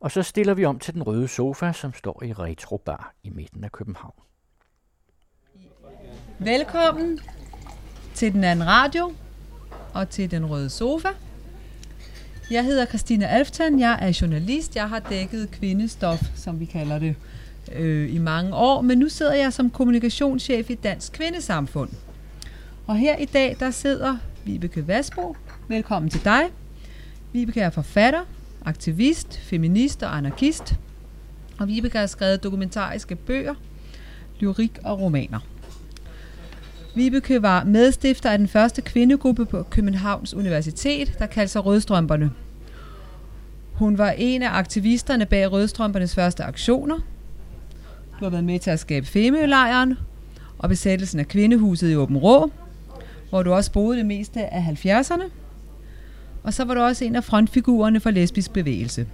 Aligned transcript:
Og 0.00 0.10
så 0.10 0.22
stiller 0.22 0.54
vi 0.54 0.64
om 0.64 0.78
til 0.78 0.94
den 0.94 1.02
røde 1.02 1.28
sofa, 1.28 1.72
som 1.72 1.94
står 1.94 2.22
i 2.24 2.32
Retrobar 2.32 3.14
i 3.22 3.30
midten 3.30 3.64
af 3.64 3.72
København. 3.72 4.14
Velkommen 6.38 7.20
til 8.14 8.32
den 8.32 8.44
anden 8.44 8.66
radio 8.66 9.12
og 9.94 10.10
til 10.10 10.30
den 10.30 10.46
røde 10.46 10.70
sofa. 10.70 11.08
Jeg 12.50 12.64
hedder 12.64 12.86
Christina 12.86 13.26
Alftan, 13.26 13.80
jeg 13.80 13.98
er 14.02 14.18
journalist. 14.20 14.76
Jeg 14.76 14.88
har 14.88 14.98
dækket 14.98 15.50
kvindestof, 15.50 16.22
som 16.36 16.60
vi 16.60 16.64
kalder 16.64 16.98
det, 16.98 17.16
øh, 17.72 18.14
i 18.14 18.18
mange 18.18 18.54
år, 18.54 18.80
men 18.80 18.98
nu 18.98 19.08
sidder 19.08 19.34
jeg 19.34 19.52
som 19.52 19.70
kommunikationschef 19.70 20.70
i 20.70 20.74
Dansk 20.74 21.12
Kvindesamfund. 21.12 21.90
Og 22.86 22.96
her 22.96 23.16
i 23.16 23.24
dag, 23.24 23.56
der 23.60 23.70
sidder 23.70 24.16
Vibeke 24.44 24.88
Vasbo. 24.88 25.36
Velkommen 25.68 26.10
til 26.10 26.24
dig. 26.24 26.42
Vibeke 27.32 27.60
er 27.60 27.70
forfatter, 27.70 28.24
aktivist, 28.64 29.38
feminist 29.38 30.02
og 30.02 30.16
anarkist. 30.16 30.74
Og 31.58 31.68
Vibeke 31.68 31.98
har 31.98 32.06
skrevet 32.06 32.42
dokumentariske 32.42 33.16
bøger, 33.16 33.54
lyrik 34.40 34.78
og 34.84 35.00
romaner. 35.00 35.38
Vibeke 36.94 37.42
var 37.42 37.64
medstifter 37.64 38.30
af 38.30 38.38
den 38.38 38.48
første 38.48 38.82
kvindegruppe 38.82 39.46
på 39.46 39.62
Københavns 39.62 40.34
Universitet, 40.34 41.18
der 41.18 41.26
kaldte 41.26 41.52
sig 41.52 41.66
Rødstrømperne. 41.66 42.30
Hun 43.72 43.98
var 43.98 44.10
en 44.10 44.42
af 44.42 44.58
aktivisterne 44.58 45.26
bag 45.26 45.52
Rødstrømpernes 45.52 46.14
første 46.14 46.44
aktioner. 46.44 46.96
Hun 48.10 48.22
har 48.22 48.30
været 48.30 48.44
med 48.44 48.58
til 48.58 48.70
at 48.70 48.80
skabe 48.80 49.06
Femølejren 49.06 49.98
og 50.58 50.68
besættelsen 50.68 51.20
af 51.20 51.28
kvindehuset 51.28 51.90
i 51.90 51.96
Åben 51.96 52.16
Rå, 52.16 52.50
hvor 53.30 53.42
du 53.42 53.52
også 53.52 53.72
boede 53.72 53.98
det 53.98 54.06
meste 54.06 54.54
af 54.54 54.76
70'erne. 54.84 55.39
Og 56.42 56.54
så 56.54 56.64
var 56.64 56.74
du 56.74 56.80
også 56.80 57.04
en 57.04 57.16
af 57.16 57.24
frontfigurerne 57.24 58.00
for 58.00 58.10
lesbisk 58.10 58.52
bevægelse. 58.52 59.06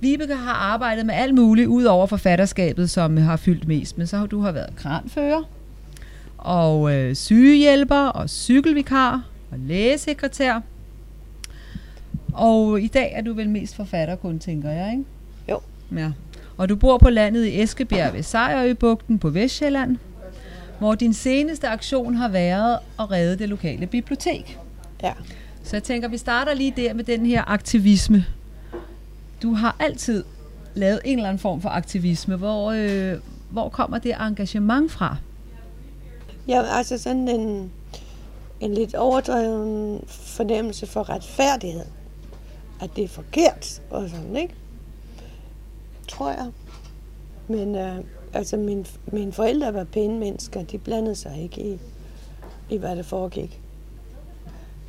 Vibeke 0.00 0.34
har 0.34 0.52
arbejdet 0.52 1.06
med 1.06 1.14
alt 1.14 1.34
muligt 1.34 1.66
ud 1.66 1.84
over 1.84 2.06
forfatterskabet, 2.06 2.90
som 2.90 3.16
har 3.16 3.36
fyldt 3.36 3.68
mest. 3.68 3.98
Men 3.98 4.06
så 4.06 4.16
har 4.16 4.26
du 4.26 4.40
har 4.40 4.52
været 4.52 4.76
kranfører, 4.76 5.42
og 6.38 6.94
øh, 6.94 7.14
sygehjælper, 7.14 8.06
og 8.06 8.30
cykelvikar, 8.30 9.22
og 9.50 9.58
lægesekretær. 9.58 10.60
Og 12.32 12.80
i 12.80 12.86
dag 12.86 13.12
er 13.14 13.22
du 13.22 13.32
vel 13.32 13.50
mest 13.50 13.76
forfatter 13.76 14.16
kun, 14.16 14.38
tænker 14.38 14.70
jeg, 14.70 14.90
ikke? 14.92 15.04
Jo. 15.48 15.60
Ja. 15.96 16.10
Og 16.56 16.68
du 16.68 16.76
bor 16.76 16.98
på 16.98 17.10
landet 17.10 17.44
i 17.44 17.62
Eskebjerg 17.62 18.14
ved 18.14 18.22
Sejrøbugten 18.22 19.18
på 19.18 19.30
Vestjylland, 19.30 19.96
hvor 20.78 20.94
din 20.94 21.12
seneste 21.12 21.68
aktion 21.68 22.14
har 22.14 22.28
været 22.28 22.78
at 23.00 23.10
redde 23.10 23.38
det 23.38 23.48
lokale 23.48 23.86
bibliotek. 23.86 24.58
Ja. 25.02 25.12
Så 25.64 25.76
jeg 25.76 25.82
tænker, 25.82 26.08
vi 26.08 26.18
starter 26.18 26.54
lige 26.54 26.72
der 26.76 26.94
med 26.94 27.04
den 27.04 27.26
her 27.26 27.50
aktivisme. 27.50 28.26
Du 29.42 29.54
har 29.54 29.76
altid 29.78 30.24
lavet 30.74 31.00
en 31.04 31.18
eller 31.18 31.28
anden 31.28 31.40
form 31.40 31.60
for 31.60 31.68
aktivisme. 31.68 32.36
Hvor, 32.36 32.70
øh, 32.70 33.18
hvor 33.50 33.68
kommer 33.68 33.98
det 33.98 34.14
engagement 34.20 34.92
fra? 34.92 35.16
Ja, 36.48 36.62
altså 36.62 36.98
sådan 36.98 37.28
en, 37.28 37.72
en 38.60 38.74
lidt 38.74 38.94
overdreven 38.94 40.04
fornemmelse 40.08 40.86
for 40.86 41.10
retfærdighed. 41.10 41.84
At 42.80 42.90
det 42.96 43.04
er 43.04 43.08
forkert 43.08 43.82
og 43.90 44.08
sådan, 44.08 44.36
ikke? 44.36 44.54
Tror 46.08 46.30
jeg. 46.30 46.46
Men 47.48 47.74
øh, 47.74 47.96
altså 48.32 48.56
min, 48.56 48.86
mine 49.06 49.32
forældre 49.32 49.74
var 49.74 49.84
pæne 49.84 50.18
mennesker. 50.18 50.62
De 50.62 50.78
blandede 50.78 51.14
sig 51.14 51.42
ikke 51.42 51.74
i, 51.74 51.78
i 52.70 52.76
hvad 52.76 52.96
der 52.96 53.02
foregik. 53.02 53.60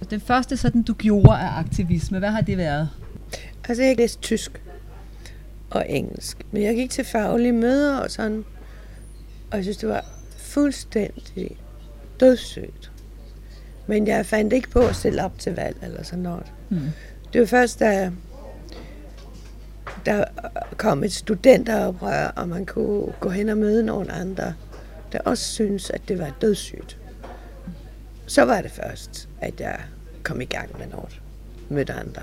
Den 0.10 0.22
første 0.22 0.58
sådan, 0.58 0.84
du 0.84 0.94
gjorde 0.94 1.38
af 1.38 1.60
aktivisme, 1.60 2.20
hvad 2.20 2.30
har 2.30 2.42
det 2.42 2.58
været? 2.58 2.90
Altså 3.70 3.84
jeg 3.84 3.98
læste 3.98 4.22
tysk 4.22 4.62
og 5.70 5.86
engelsk. 5.90 6.38
Men 6.52 6.64
jeg 6.64 6.76
gik 6.76 6.90
til 6.90 7.06
faglige 7.06 7.52
møder 7.52 7.98
og 7.98 8.12
sådan. 8.12 8.46
Og 9.52 9.58
jeg 9.58 9.64
synes, 9.64 9.78
det 9.78 9.90
var 9.90 10.06
fuldstændig 10.38 11.58
dødssygt. 12.20 12.92
Men 13.88 14.08
jeg 14.08 14.25
fandt 14.25 14.53
ikke 14.53 14.69
på 14.69 14.80
at 14.80 14.96
stille 14.96 15.25
op 15.25 15.40
til 15.40 15.56
valg 15.56 15.78
eller 15.84 16.03
sådan 16.03 16.24
noget. 16.24 16.52
Hmm. 16.69 16.90
Det 17.34 17.42
var 17.42 17.48
først, 17.48 17.80
da 17.80 18.12
der 20.06 20.24
kom 20.78 21.03
et 21.03 21.14
studenteroprør, 21.14 22.28
og 22.28 22.50
man 22.50 22.66
kunne 22.66 23.14
gå 23.19 23.30
hen 23.30 23.50
og 23.50 23.58
møde 23.58 23.86
nogle 23.86 24.12
andre, 24.12 24.53
der 25.12 25.19
også 25.25 25.44
synes 25.53 25.90
at 25.90 26.02
det 26.08 26.19
var 26.19 26.36
dødssygt. 26.42 26.98
Så 28.28 28.46
var 28.46 28.62
det 28.62 28.72
først, 28.72 29.30
at 29.42 29.59
jeg 29.59 29.80
kom 30.25 30.41
i 30.41 30.46
gang 30.46 30.69
med 30.80 30.88
noget. 30.88 31.22
Mødte 31.69 31.94
andre. 31.94 32.22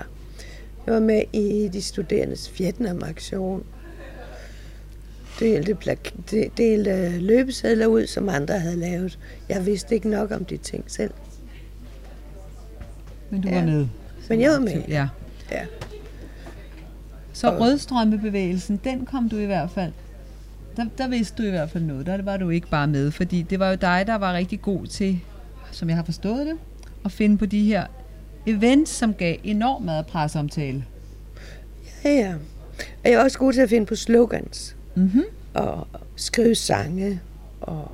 Jeg 0.85 0.93
var 0.93 0.99
med 0.99 1.23
i 1.33 1.69
de 1.73 1.81
studerendes 1.81 2.59
Vietnam-aktion. 2.59 3.63
Delte, 5.39 5.73
plak- 5.75 6.13
de- 6.31 6.49
delte 6.57 7.19
løbesedler 7.19 7.85
ud, 7.87 8.07
som 8.07 8.29
andre 8.29 8.59
havde 8.59 8.75
lavet. 8.75 9.19
Jeg 9.49 9.65
vidste 9.65 9.95
ikke 9.95 10.09
nok 10.09 10.31
om 10.31 10.45
de 10.45 10.57
ting 10.57 10.83
selv. 10.87 11.11
Men 13.29 13.41
du 13.41 13.47
Ja. 13.49 13.55
var 13.59 13.65
med. 13.65 13.87
Men 14.29 14.41
jeg 14.41 14.51
var 14.51 14.59
med. 14.59 14.81
Ja. 14.87 15.07
Ja. 15.51 15.65
Så 17.33 17.47
Og- 17.51 17.59
rødstrømpebevægelsen, 17.59 18.79
den 18.83 19.05
kom 19.05 19.29
du 19.29 19.37
i 19.37 19.45
hvert 19.45 19.71
fald. 19.71 19.91
Der, 20.77 20.85
der 20.97 21.07
vidste 21.07 21.43
du 21.43 21.47
i 21.47 21.51
hvert 21.51 21.69
fald 21.69 21.83
noget. 21.83 22.05
Der 22.05 22.21
var 22.21 22.37
du 22.37 22.49
ikke 22.49 22.67
bare 22.67 22.87
med, 22.87 23.11
fordi 23.11 23.41
det 23.41 23.59
var 23.59 23.69
jo 23.69 23.75
dig, 23.75 24.03
der 24.07 24.15
var 24.15 24.33
rigtig 24.33 24.61
god 24.61 24.87
til, 24.87 25.19
som 25.71 25.89
jeg 25.89 25.97
har 25.97 26.03
forstået 26.03 26.45
det, 26.45 26.57
at 27.05 27.11
finde 27.11 27.37
på 27.37 27.45
de 27.45 27.65
her 27.65 27.85
events, 28.45 28.91
som 28.91 29.13
gav 29.13 29.37
enormt 29.43 29.85
meget 29.85 30.05
presseomtale. 30.05 30.85
Ja, 32.03 32.09
ja. 32.09 32.33
Og 33.03 33.09
jeg 33.09 33.17
var 33.17 33.23
også 33.23 33.37
god 33.37 33.53
til 33.53 33.61
at 33.61 33.69
finde 33.69 33.85
på 33.85 33.95
slogans. 33.95 34.75
Mm-hmm. 34.95 35.23
Og 35.53 35.87
skrive 36.15 36.55
sange. 36.55 37.21
Og 37.61 37.91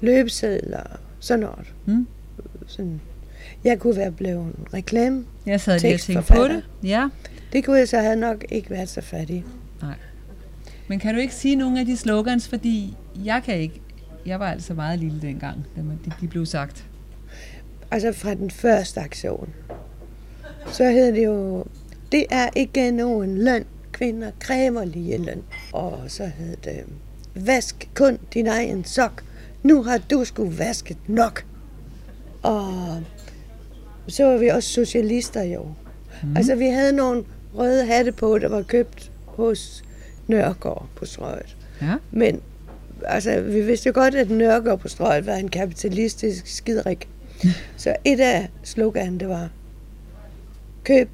løbesedler. 0.00 0.80
og 0.80 0.98
Sådan 1.20 1.40
noget. 1.40 1.74
Mm. 1.86 2.06
Sådan. 2.66 3.00
Jeg 3.64 3.78
kunne 3.78 3.96
være 3.96 4.12
blevet 4.12 4.44
en 4.44 4.66
reklame. 4.74 5.24
Jeg 5.46 5.60
sad 5.60 5.80
lige 5.80 5.94
og 5.94 6.00
tænkte 6.00 6.32
på 6.32 6.48
det. 6.48 6.64
Ja. 6.82 7.08
Det 7.52 7.64
kunne 7.64 7.78
jeg 7.78 7.88
så 7.88 7.98
have 7.98 8.16
nok 8.16 8.44
ikke 8.50 8.70
været 8.70 8.88
så 8.88 9.00
fattig. 9.00 9.44
Men 10.88 10.98
kan 10.98 11.14
du 11.14 11.20
ikke 11.20 11.34
sige 11.34 11.56
nogle 11.56 11.80
af 11.80 11.86
de 11.86 11.96
slogans, 11.96 12.48
fordi 12.48 12.96
jeg 13.24 13.42
kan 13.44 13.56
ikke. 13.58 13.80
Jeg 14.26 14.40
var 14.40 14.50
altså 14.50 14.74
meget 14.74 14.98
lille 14.98 15.20
dengang, 15.22 15.66
da 15.76 15.82
de 16.20 16.28
blev 16.28 16.46
sagt. 16.46 16.86
Altså 17.90 18.12
fra 18.12 18.34
den 18.34 18.50
første 18.50 19.00
aktion. 19.00 19.48
Så 20.72 20.90
hedder 20.90 21.10
det 21.10 21.24
jo, 21.24 21.64
det 22.12 22.26
er 22.30 22.48
ikke 22.56 22.90
nogen 22.90 23.38
løn. 23.38 23.64
Kvinder 23.92 24.30
kræver 24.40 24.84
lige 24.84 25.18
løn. 25.18 25.42
Og 25.72 26.00
så 26.08 26.26
hed 26.26 26.56
det, 26.64 26.84
vask 27.34 27.88
kun 27.94 28.18
din 28.34 28.46
egen 28.46 28.84
sok. 28.84 29.24
Nu 29.62 29.82
har 29.82 29.98
du 29.98 30.24
skulle 30.24 30.58
vasket 30.58 30.96
nok. 31.06 31.44
Og 32.42 33.02
så 34.08 34.24
var 34.24 34.36
vi 34.36 34.48
også 34.48 34.68
socialister 34.68 35.42
jo. 35.42 35.66
Mm. 36.22 36.36
Altså 36.36 36.54
vi 36.54 36.66
havde 36.66 36.92
nogle 36.92 37.24
røde 37.54 37.86
hatte 37.86 38.12
på, 38.12 38.38
der 38.38 38.48
var 38.48 38.62
købt 38.62 39.10
hos 39.24 39.84
Nørgaard 40.26 40.86
på 40.96 41.06
strøget. 41.06 41.56
Ja. 41.82 41.94
Men 42.10 42.40
altså, 43.04 43.40
vi 43.40 43.60
vidste 43.60 43.86
jo 43.86 43.92
godt, 43.94 44.14
at 44.14 44.30
Nørgaard 44.30 44.78
på 44.78 44.88
strøget 44.88 45.26
var 45.26 45.34
en 45.34 45.48
kapitalistisk 45.48 46.46
skiderik. 46.46 47.08
Så 47.76 47.96
et 48.04 48.20
af 48.20 48.48
sloganen, 48.62 49.20
det 49.20 49.28
var, 49.28 49.48
køb 50.84 51.10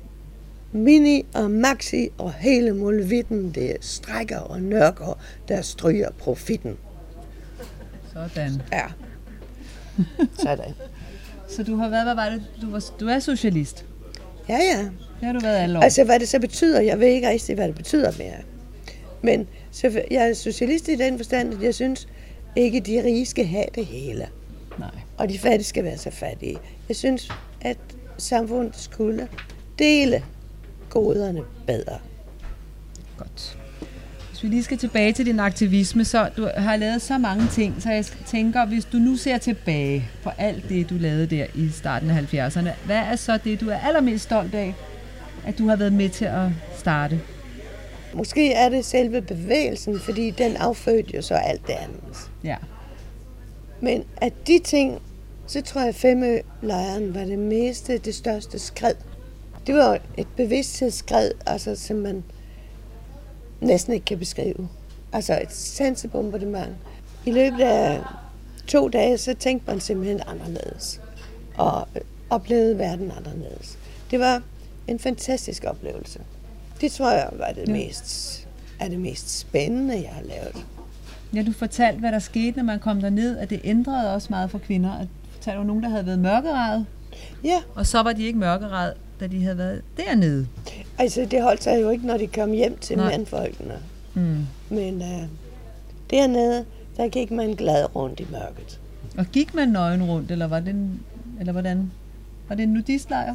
mini 0.72 1.26
og 1.34 1.50
maxi 1.50 2.08
og 2.18 2.32
hele 2.32 2.72
muligheden, 2.72 3.50
det 3.50 3.70
er 3.70 3.76
strækker 3.80 4.38
og 4.38 4.62
Nørgaard, 4.62 5.18
der 5.48 5.62
stryger 5.62 6.10
profitten. 6.18 6.76
Sådan. 8.12 8.62
Ja. 8.72 8.84
Sådan. 10.38 10.74
Så 11.48 11.62
du 11.62 11.76
har 11.76 11.88
været, 11.88 12.04
hvad 12.04 12.14
var 12.14 12.28
det? 12.28 12.42
Du, 12.62 12.70
var, 12.70 12.84
du 13.00 13.08
er 13.08 13.18
socialist. 13.18 13.84
Ja, 14.48 14.58
ja. 14.74 14.78
Det 14.80 15.26
har 15.26 15.32
du 15.32 15.40
været 15.40 15.56
alle 15.56 15.78
år. 15.78 15.82
Altså, 15.82 16.04
hvad 16.04 16.20
det 16.20 16.28
så 16.28 16.40
betyder, 16.40 16.80
jeg 16.80 17.00
ved 17.00 17.06
ikke 17.06 17.28
rigtig, 17.28 17.54
hvad 17.54 17.68
det 17.68 17.74
betyder 17.74 18.12
mere. 18.18 18.36
Men 19.22 19.48
så, 19.70 20.02
jeg 20.10 20.28
er 20.28 20.34
socialist 20.34 20.88
i 20.88 20.94
den 20.94 21.16
forstand, 21.16 21.54
at 21.54 21.62
jeg 21.62 21.74
synes 21.74 22.08
ikke, 22.56 22.80
de 22.80 23.04
rige 23.04 23.26
skal 23.26 23.46
have 23.46 23.66
det 23.74 23.86
hele. 23.86 24.28
Nej. 24.78 24.88
Og 25.18 25.28
de 25.28 25.38
fattige 25.38 25.64
skal 25.64 25.84
være 25.84 25.98
så 25.98 26.10
fattige. 26.10 26.58
Jeg 26.88 26.96
synes, 26.96 27.28
at 27.60 27.78
samfundet 28.18 28.76
skulle 28.76 29.28
dele 29.78 30.22
goderne 30.90 31.40
bedre. 31.66 31.98
Godt. 33.18 33.58
Hvis 34.30 34.42
vi 34.42 34.48
lige 34.48 34.62
skal 34.62 34.78
tilbage 34.78 35.12
til 35.12 35.26
din 35.26 35.40
aktivisme, 35.40 36.04
så 36.04 36.28
du 36.36 36.48
har 36.56 36.76
lavet 36.76 37.02
så 37.02 37.18
mange 37.18 37.46
ting, 37.52 37.82
så 37.82 37.90
jeg 37.90 38.04
tænker, 38.26 38.66
hvis 38.66 38.84
du 38.84 38.96
nu 38.96 39.16
ser 39.16 39.38
tilbage 39.38 40.08
på 40.22 40.30
alt 40.38 40.68
det, 40.68 40.90
du 40.90 40.94
lavede 40.94 41.26
der 41.26 41.46
i 41.54 41.68
starten 41.68 42.10
af 42.10 42.34
70'erne, 42.34 42.68
hvad 42.86 42.96
er 42.96 43.16
så 43.16 43.38
det, 43.44 43.60
du 43.60 43.68
er 43.68 43.76
allermest 43.76 44.24
stolt 44.24 44.54
af, 44.54 44.74
at 45.46 45.58
du 45.58 45.68
har 45.68 45.76
været 45.76 45.92
med 45.92 46.08
til 46.08 46.24
at 46.24 46.48
starte? 46.76 47.20
Måske 48.14 48.52
er 48.52 48.68
det 48.68 48.84
selve 48.84 49.22
bevægelsen, 49.22 50.00
fordi 50.00 50.30
den 50.30 50.56
affødte 50.56 51.16
jo 51.16 51.22
så 51.22 51.34
alt 51.34 51.66
det 51.66 51.72
andet. 51.72 52.30
Ja. 52.44 52.56
Men 53.84 54.04
at 54.16 54.32
de 54.46 54.58
ting, 54.58 55.02
så 55.46 55.62
tror 55.62 55.80
jeg, 55.80 55.88
at 55.88 55.94
Femø-lejren 55.94 57.14
var 57.14 57.24
det 57.24 57.38
meste, 57.38 57.98
det 57.98 58.14
største 58.14 58.58
skred. 58.58 58.94
Det 59.66 59.74
var 59.74 59.98
et 60.18 60.26
bevidsthedsskred, 60.36 61.30
altså 61.46 61.74
simpelthen 61.76 62.24
næsten 63.60 63.92
ikke 63.92 64.04
kan 64.06 64.18
beskrive. 64.18 64.68
Altså 65.12 65.38
et 65.42 65.52
sansebombardement. 65.52 66.72
I 67.26 67.30
løbet 67.30 67.60
af 67.60 68.00
to 68.66 68.88
dage, 68.88 69.18
så 69.18 69.34
tænkte 69.34 69.70
man 69.70 69.80
simpelthen 69.80 70.20
anderledes. 70.26 71.00
Og 71.56 71.88
oplevede 72.30 72.78
verden 72.78 73.12
anderledes. 73.16 73.78
Det 74.10 74.20
var 74.20 74.42
en 74.88 74.98
fantastisk 74.98 75.64
oplevelse. 75.66 76.20
Det 76.80 76.92
tror 76.92 77.10
jeg 77.10 77.28
var 77.32 77.52
det 77.52 77.68
Ja. 77.68 77.72
mest, 77.72 78.46
er 78.80 78.88
det 78.88 79.00
mest 79.00 79.38
spændende, 79.38 79.94
jeg 79.94 80.10
har 80.12 80.22
lavet. 80.22 80.66
Ja, 81.34 81.42
du 81.42 81.52
fortalte, 81.52 82.00
hvad 82.00 82.12
der 82.12 82.18
skete, 82.18 82.56
når 82.56 82.64
man 82.64 82.78
kom 82.78 83.00
derned, 83.00 83.38
at 83.38 83.50
det 83.50 83.60
ændrede 83.64 84.14
også 84.14 84.26
meget 84.30 84.50
for 84.50 84.58
kvinder. 84.58 84.92
At 84.92 85.00
du 85.24 85.30
fortalte 85.34 85.58
om 85.58 85.66
nogen, 85.66 85.82
der 85.82 85.88
havde 85.88 86.06
været 86.06 86.18
mørkeret, 86.18 86.86
Ja, 87.44 87.60
og 87.74 87.86
så 87.86 88.02
var 88.02 88.12
de 88.12 88.22
ikke 88.24 88.38
mørkeret, 88.38 88.94
da 89.20 89.26
de 89.26 89.42
havde 89.42 89.58
været 89.58 89.82
dernede. 89.96 90.46
altså 90.98 91.26
det 91.30 91.42
holdt 91.42 91.62
sig 91.62 91.78
jo 91.82 91.90
ikke, 91.90 92.06
når 92.06 92.16
de 92.18 92.26
kom 92.26 92.52
hjem 92.52 92.78
til 92.78 92.96
Nej. 92.96 93.10
mandfolkene. 93.10 93.74
Mm. 94.14 94.46
Men 94.68 95.02
øh, 95.02 95.22
dernede, 96.10 96.64
der 96.96 97.08
gik 97.08 97.30
man 97.30 97.50
glad 97.54 97.96
rundt 97.96 98.20
i 98.20 98.26
mørket. 98.32 98.80
Og 99.18 99.26
gik 99.26 99.54
man 99.54 99.68
nøgen 99.68 100.02
rundt, 100.04 100.30
eller 100.30 100.46
var 100.46 100.60
det 100.60 100.68
en, 100.68 101.00
eller 101.40 101.52
hvordan? 101.52 101.92
Var 102.48 102.54
det 102.56 102.62
en 102.62 102.68
nudistlejr? 102.68 103.34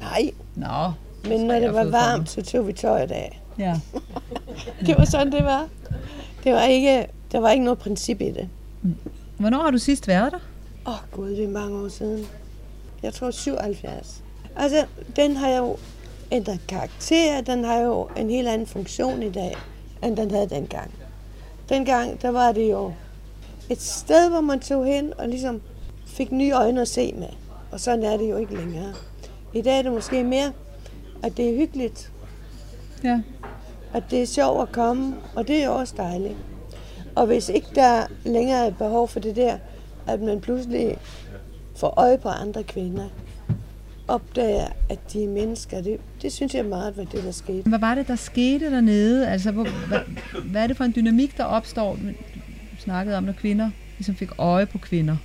Nej, 0.00 0.30
Nå, 0.56 0.92
men 1.28 1.40
når 1.46 1.54
det 1.60 1.74
var 1.74 1.84
varmt, 1.84 2.28
så 2.30 2.42
tog 2.42 2.66
vi 2.66 2.72
tøjet 2.72 3.10
af. 3.10 3.41
Ja. 3.58 3.80
Det 4.86 4.98
var 4.98 5.04
sådan, 5.04 5.32
det 5.32 5.44
var. 5.44 5.68
Det 6.44 6.52
var 6.52 6.62
ikke, 6.62 7.06
der 7.32 7.40
var 7.40 7.50
ikke 7.50 7.64
noget 7.64 7.78
princip 7.78 8.20
i 8.20 8.30
det. 8.30 8.48
Hvornår 9.38 9.62
har 9.62 9.70
du 9.70 9.78
sidst 9.78 10.08
været 10.08 10.32
der? 10.32 10.38
Åh 10.86 10.92
oh, 10.92 10.98
gud, 11.10 11.30
det 11.30 11.44
er 11.44 11.48
mange 11.48 11.84
år 11.84 11.88
siden. 11.88 12.26
Jeg 13.02 13.12
tror 13.12 13.30
77. 13.30 14.22
Altså, 14.56 14.86
den 15.16 15.36
har 15.36 15.50
jo 15.50 15.76
ændret 16.32 16.60
karakter. 16.68 17.40
Den 17.40 17.64
har 17.64 17.78
jo 17.78 18.08
en 18.16 18.30
helt 18.30 18.48
anden 18.48 18.66
funktion 18.66 19.22
i 19.22 19.30
dag, 19.30 19.56
end 20.04 20.16
den 20.16 20.30
havde 20.30 20.48
dengang. 20.48 20.90
Dengang, 21.68 22.22
der 22.22 22.30
var 22.30 22.52
det 22.52 22.70
jo 22.70 22.92
et 23.70 23.80
sted, 23.80 24.30
hvor 24.30 24.40
man 24.40 24.60
tog 24.60 24.86
hen 24.86 25.12
og 25.18 25.28
ligesom 25.28 25.60
fik 26.06 26.32
nye 26.32 26.52
øjne 26.52 26.80
at 26.80 26.88
se 26.88 27.12
med. 27.12 27.28
Og 27.70 27.80
sådan 27.80 28.04
er 28.04 28.16
det 28.16 28.30
jo 28.30 28.36
ikke 28.36 28.56
længere. 28.56 28.94
I 29.54 29.62
dag 29.62 29.78
er 29.78 29.82
det 29.82 29.92
måske 29.92 30.24
mere, 30.24 30.52
at 31.22 31.36
det 31.36 31.50
er 31.50 31.56
hyggeligt, 31.56 32.11
Ja. 33.04 33.20
at 33.94 34.02
det 34.10 34.22
er 34.22 34.26
sjovt 34.26 34.62
at 34.62 34.72
komme, 34.72 35.14
og 35.34 35.48
det 35.48 35.64
er 35.64 35.68
også 35.68 35.94
dejligt. 35.96 36.36
Og 37.14 37.26
hvis 37.26 37.48
ikke 37.48 37.68
der 37.74 38.06
længere 38.24 38.66
er 38.66 38.70
behov 38.70 39.08
for 39.08 39.20
det 39.20 39.36
der, 39.36 39.58
at 40.06 40.20
man 40.20 40.40
pludselig 40.40 40.96
får 41.76 41.94
øje 41.96 42.18
på 42.18 42.28
andre 42.28 42.62
kvinder, 42.62 43.08
opdager, 44.08 44.66
at 44.90 44.98
de 45.12 45.24
er 45.24 45.28
mennesker, 45.28 45.80
det, 45.80 46.00
det 46.22 46.32
synes 46.32 46.54
jeg 46.54 46.64
meget 46.64 46.96
var 46.96 47.04
det, 47.04 47.24
der 47.24 47.30
skete. 47.30 47.68
Hvad 47.68 47.78
var 47.78 47.94
det, 47.94 48.08
der 48.08 48.16
skete 48.16 48.70
dernede? 48.70 49.28
Altså, 49.28 49.50
hvor, 49.50 49.66
hvad, 49.88 49.98
hvad 50.44 50.62
er 50.62 50.66
det 50.66 50.76
for 50.76 50.84
en 50.84 50.92
dynamik, 50.96 51.36
der 51.36 51.44
opstår? 51.44 51.94
Du 52.72 52.76
snakkede 52.78 53.16
om, 53.16 53.24
når 53.24 53.32
kvinder 53.32 53.70
ligesom 53.98 54.14
fik 54.14 54.28
øje 54.38 54.66
på 54.66 54.78
kvinder. 54.78 55.16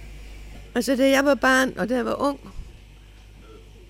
Altså, 0.75 0.95
da 0.95 1.09
jeg 1.09 1.25
var 1.25 1.35
barn, 1.35 1.73
og 1.77 1.89
da 1.89 1.95
jeg 1.95 2.06
var 2.06 2.21
ung, 2.21 2.39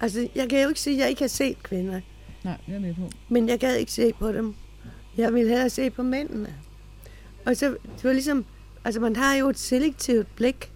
altså, 0.02 0.28
jeg 0.36 0.50
kan 0.50 0.62
jo 0.62 0.68
ikke 0.68 0.80
sige, 0.82 0.96
at 0.96 1.02
jeg 1.02 1.10
ikke 1.10 1.22
har 1.22 1.28
set 1.28 1.64
kvinder, 1.64 2.00
Nej, 2.48 2.58
jeg 2.68 2.76
er 2.76 2.80
med 2.80 2.96
på. 2.96 3.10
men 3.30 3.50
jeg 3.50 3.60
gad 3.60 3.76
ikke 3.76 3.92
se 3.92 4.14
på 4.14 4.32
dem. 4.32 4.56
Jeg 5.18 5.34
ville 5.34 5.50
hellere 5.50 5.70
se 5.70 5.90
på 5.90 6.04
mændene. 6.04 6.56
Og 7.46 7.58
så, 7.58 7.70
det 7.70 8.04
var 8.04 8.14
ligesom, 8.14 8.46
altså 8.86 9.02
man 9.02 9.16
har 9.16 9.36
jo 9.36 9.50
et 9.50 9.60
selektivt 9.60 10.36
blik. 10.36 10.72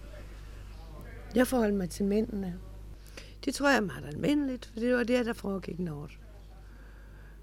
Jeg 1.34 1.46
forholder 1.46 1.76
mig 1.76 1.90
til 1.90 2.04
mændene. 2.04 2.54
Det 3.44 3.54
tror 3.54 3.68
jeg 3.68 3.76
er 3.76 3.80
meget 3.80 4.06
almindeligt, 4.06 4.70
for 4.72 4.80
det 4.80 4.94
var 4.94 5.04
det, 5.04 5.26
der 5.26 5.32
foregik 5.32 5.78
Nord. 5.78 6.10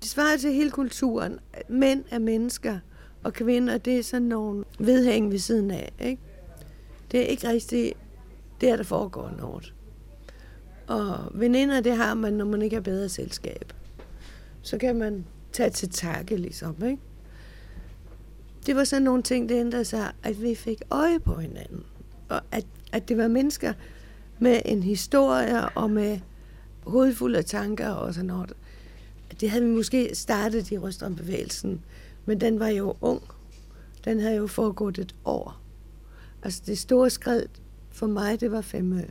Det 0.02 0.10
svarer 0.10 0.38
til 0.38 0.54
hele 0.54 0.72
kulturen. 0.72 1.40
Mænd 1.70 2.04
er 2.12 2.20
mennesker, 2.20 2.80
og 3.24 3.34
kvinder, 3.34 3.78
det 3.78 4.00
er 4.00 4.04
sådan 4.04 4.28
nogle 4.28 4.64
vedhæng 4.80 5.32
ved 5.32 5.40
siden 5.40 5.72
af. 5.72 5.94
Ikke? 6.00 6.22
Det 7.12 7.20
er 7.20 7.26
ikke 7.26 7.50
rigtigt 7.50 7.94
der, 8.62 8.76
der 8.76 8.84
foregår 8.84 9.32
Nord. 9.40 9.74
Og 10.88 11.32
veninder, 11.34 11.82
det 11.82 11.98
har 11.98 12.14
man, 12.14 12.34
når 12.34 12.46
man 12.46 12.62
ikke 12.62 12.76
har 12.76 12.82
bedre 12.82 13.10
selskab. 13.10 13.74
Så 14.62 14.78
kan 14.78 14.96
man 14.96 15.26
tage 15.52 15.70
til 15.70 15.90
takke, 15.90 16.38
ligesom. 16.38 16.76
Ikke? 16.86 16.98
Det 18.66 18.76
var 18.76 18.84
sådan 18.84 19.04
nogle 19.04 19.24
ting, 19.24 19.50
det 19.50 19.56
ændrede 19.56 19.86
sig, 19.86 20.12
at 20.24 20.42
vi 20.42 20.56
fik 20.56 20.82
øje 20.92 21.20
på 21.20 21.36
hinanden. 21.36 21.84
Og 22.30 22.42
at, 22.52 22.66
at 22.92 23.10
det 23.10 23.18
var 23.18 23.28
mennesker 23.28 23.74
med 24.40 24.62
en 24.66 24.84
historie 24.84 25.70
og 25.70 25.92
med 25.92 26.20
hovedfuld 26.84 27.36
af 27.36 27.46
tanker 27.46 27.90
og 27.90 28.14
sådan 28.14 28.26
noget. 28.26 28.54
Det 29.40 29.50
havde 29.50 29.66
vi 29.66 29.72
måske 29.72 30.10
startet 30.14 30.72
i 30.72 30.78
Røstrømbevægelsen, 30.78 31.86
men 32.26 32.42
den 32.42 32.60
var 32.60 32.68
jo 32.68 32.96
ung. 33.02 33.22
Den 34.06 34.20
havde 34.20 34.36
jo 34.36 34.48
foregået 34.48 34.98
et 34.98 35.16
år. 35.26 35.62
Altså 36.44 36.62
det 36.66 36.78
store 36.78 37.10
skred 37.10 37.44
for 37.92 38.08
mig, 38.08 38.40
det 38.40 38.52
var 38.52 38.62
Femø. 38.62 39.02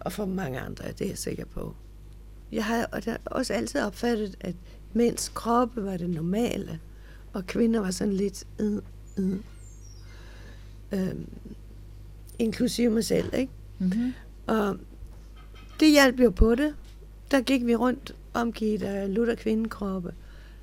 Og 0.00 0.12
for 0.12 0.24
mange 0.24 0.60
andre, 0.60 0.84
det 0.88 1.00
er 1.00 1.08
jeg 1.08 1.18
sikker 1.18 1.44
på. 1.44 1.74
Jeg 2.52 2.64
har 2.64 2.88
også 3.24 3.52
altid 3.52 3.80
opfattet, 3.80 4.36
at 4.40 4.54
mænds 4.94 5.28
kroppe 5.28 5.84
var 5.84 5.96
det 5.96 6.10
normale, 6.10 6.80
og 7.32 7.46
kvinder 7.46 7.80
var 7.80 7.90
sådan 7.90 8.12
lidt 8.12 8.44
øh, 8.58 8.82
øh. 9.18 9.36
Øhm, 10.92 11.26
inklusive 12.38 12.90
mig 12.90 13.04
selv, 13.04 13.34
ikke? 13.34 13.52
Mm-hmm. 13.78 14.12
Og 14.46 14.78
det 15.80 15.90
hjalp 15.90 16.20
jo 16.20 16.30
på 16.30 16.54
det. 16.54 16.74
Der 17.30 17.40
gik 17.40 17.66
vi 17.66 17.74
rundt 17.74 18.14
omgivet 18.34 18.82
af 18.82 19.14
lutter 19.14 19.34
kvindekroppe. 19.34 20.14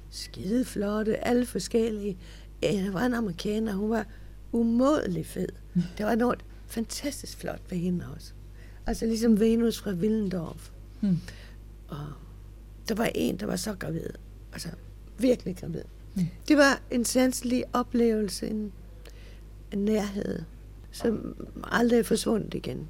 Skide 0.09 0.65
flotte, 0.65 1.27
alle 1.27 1.45
forskellige. 1.45 2.17
Ja, 2.63 2.71
der 2.71 2.91
var 2.91 3.05
en 3.05 3.13
amerikaner, 3.13 3.73
hun 3.73 3.89
var 3.89 4.05
umådelig 4.51 5.25
fed. 5.25 5.47
Der 5.97 6.05
var 6.05 6.15
noget 6.15 6.39
fantastisk 6.67 7.37
flot 7.37 7.61
ved 7.69 7.77
hende 7.77 8.05
også. 8.15 8.31
Altså 8.87 9.05
ligesom 9.05 9.39
Venus 9.39 9.79
fra 9.79 9.91
Willendorf. 9.91 10.69
Mm. 11.01 11.17
Og 11.87 12.07
der 12.91 12.95
var 12.95 13.11
en, 13.15 13.37
der 13.37 13.45
var 13.45 13.55
så 13.55 13.73
gravid. 13.73 14.09
Altså 14.53 14.69
virkelig 15.17 15.57
gravid. 15.57 15.83
Mm. 16.15 16.27
Det 16.47 16.57
var 16.57 16.81
en 16.91 17.05
sanselig 17.05 17.63
oplevelse, 17.73 18.47
en, 18.47 18.71
en 19.71 19.85
nærhed, 19.85 20.39
som 20.91 21.35
aldrig 21.63 21.99
er 21.99 22.03
forsvundet 22.03 22.53
igen. 22.53 22.89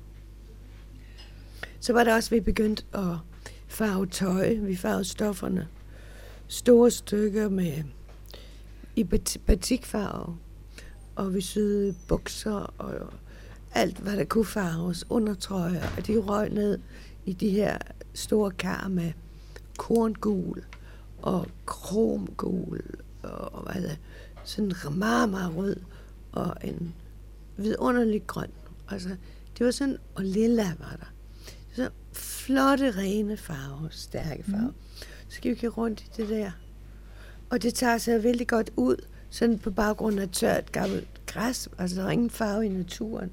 Så 1.80 1.94
var 1.94 2.04
det 2.04 2.14
også, 2.14 2.28
at 2.28 2.32
vi 2.32 2.40
begyndte 2.40 2.84
at 2.94 3.16
farve 3.68 4.06
tøj. 4.06 4.54
Vi 4.54 4.76
farvede 4.76 5.06
stofferne. 5.06 5.68
Store 6.48 6.92
stykker 6.92 7.50
med 7.50 7.84
i 8.96 9.04
bat- 9.04 9.38
batikfarve. 9.46 10.38
Og 11.16 11.34
vi 11.34 11.42
syede 11.42 11.96
bukser 12.08 12.74
og 12.78 13.14
alt, 13.74 13.98
hvad 13.98 14.18
der 14.18 14.26
kunne 14.26 14.46
farves. 14.46 15.06
Undertrøjer. 15.10 15.84
Og 15.98 16.08
de 16.08 16.18
røg 16.18 16.50
ned 16.50 16.80
i 17.26 17.34
de 17.34 17.50
her 17.50 17.78
store 18.14 18.52
kar 18.52 18.88
med 18.88 19.12
korngul 19.82 20.64
og 21.22 21.48
kromgul 21.66 22.82
og 23.24 23.64
hvad 23.64 23.82
det, 23.82 23.98
sådan 24.44 24.74
meget, 24.92 25.30
meget 25.30 25.56
rød 25.56 25.76
og 26.32 26.56
en 26.64 26.94
vidunderlig 27.58 28.28
grøn. 28.28 28.50
Altså, 28.90 29.10
det 29.58 29.66
var 29.66 29.72
sådan, 29.72 29.98
og 30.16 30.24
lilla 30.24 30.74
var 30.80 30.98
der. 31.00 31.14
Så 31.76 31.90
flotte, 32.14 32.92
rene 32.92 33.38
farver, 33.38 33.88
stærke 33.92 34.44
farver. 34.44 34.68
Mm. 34.68 35.08
Så 35.30 35.40
vi 35.44 35.56
gå 35.56 35.68
rundt 35.68 36.02
i 36.02 36.10
det 36.18 36.30
der. 36.30 36.52
Og 37.50 37.64
det 37.64 37.74
tager 37.74 37.98
sig 37.98 38.24
vældig 38.24 38.48
godt 38.48 38.70
ud, 38.76 38.96
sådan 39.30 39.60
på 39.60 39.72
baggrund 39.72 40.20
af 40.20 40.30
tørt 40.30 40.72
gammelt 40.72 41.26
græs. 41.26 41.70
Altså, 41.78 42.02
der 42.02 42.08
er 42.08 42.12
ingen 42.12 42.30
farve 42.30 42.66
i 42.66 42.70
naturen. 42.70 43.32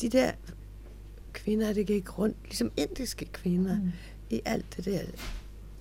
De 0.00 0.08
der 0.08 0.30
kvinder, 1.32 1.72
der 1.72 1.82
gik 1.82 2.18
rundt, 2.18 2.36
ligesom 2.44 2.70
indiske 2.76 3.24
kvinder, 3.24 3.76
mm. 3.76 3.92
I 4.34 4.40
alt 4.44 4.76
det 4.76 4.84
der. 4.84 5.00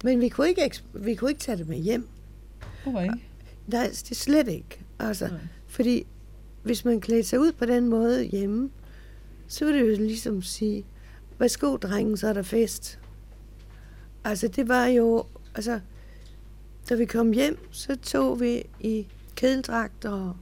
Men 0.04 0.22
vi 0.22 0.30
kunne 0.30 0.50
ikke, 0.50 0.82
vi 0.94 1.16
kunne 1.16 1.32
ikke 1.32 1.42
tage 1.42 1.58
det 1.58 1.68
med 1.68 1.78
hjem. 1.78 2.08
Hvorfor 2.84 3.02
ikke? 3.02 3.16
Nej, 3.68 3.88
det 3.88 4.12
er 4.12 4.16
slet 4.16 4.48
ikke. 4.48 4.80
Altså, 5.00 5.28
Nej. 5.28 5.40
fordi 5.68 6.06
hvis 6.64 6.86
man 6.86 7.02
klædte 7.02 7.30
sig 7.30 7.40
ud 7.40 7.52
på 7.52 7.66
den 7.66 7.88
måde 7.88 8.24
hjemme, 8.24 8.70
så 9.48 9.66
ville 9.66 9.82
det 9.82 9.92
jo 9.92 10.04
ligesom 10.06 10.42
sige, 10.42 10.86
værsgo 11.40 11.78
drengen, 11.78 12.18
så 12.18 12.28
er 12.28 12.34
der 12.34 12.42
fest. 12.42 13.00
Altså 14.24 14.48
det 14.48 14.68
var 14.68 14.86
jo, 14.86 15.24
altså, 15.56 15.80
da 16.90 16.96
vi 16.96 17.06
kom 17.06 17.32
hjem, 17.32 17.58
så 17.72 17.96
tog 17.96 18.40
vi 18.40 18.64
i 18.80 19.08
kedeldragt 19.36 20.06
og 20.06 20.36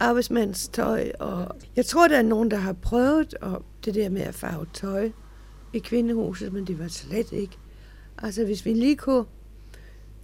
arbejdsmandstøj, 0.00 1.10
og 1.18 1.56
jeg 1.76 1.86
tror, 1.86 2.08
der 2.08 2.18
er 2.18 2.22
nogen, 2.22 2.50
der 2.50 2.56
har 2.56 2.72
prøvet 2.72 3.34
og 3.34 3.64
det 3.84 3.94
der 3.94 4.08
med 4.08 4.22
at 4.22 4.34
farve 4.34 4.66
tøj 4.72 5.10
i 5.72 5.78
kvindehuset, 5.78 6.52
men 6.52 6.66
det 6.66 6.78
var 6.78 6.88
slet 6.88 7.32
ikke. 7.32 7.56
Altså 8.18 8.44
hvis 8.44 8.64
vi 8.64 8.74
lige 8.74 8.96
kunne 8.96 9.24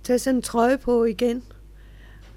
tage 0.02 0.18
sådan 0.18 0.36
en 0.36 0.42
trøje 0.42 0.78
på 0.78 1.04
igen, 1.04 1.42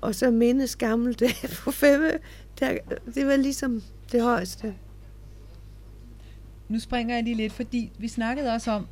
og 0.01 0.15
så 0.15 0.31
mindes 0.31 0.75
gamle 0.75 1.13
dage 1.13 1.47
på 1.63 1.71
femme, 1.71 2.11
der, 2.59 2.77
det 3.15 3.27
var 3.27 3.35
ligesom 3.35 3.81
det 4.11 4.21
højeste. 4.21 4.75
Nu 6.69 6.79
springer 6.79 7.15
jeg 7.15 7.23
lige 7.23 7.35
lidt, 7.35 7.53
fordi 7.53 7.91
vi 7.97 8.07
snakkede 8.07 8.53
også 8.53 8.71
om, 8.71 8.87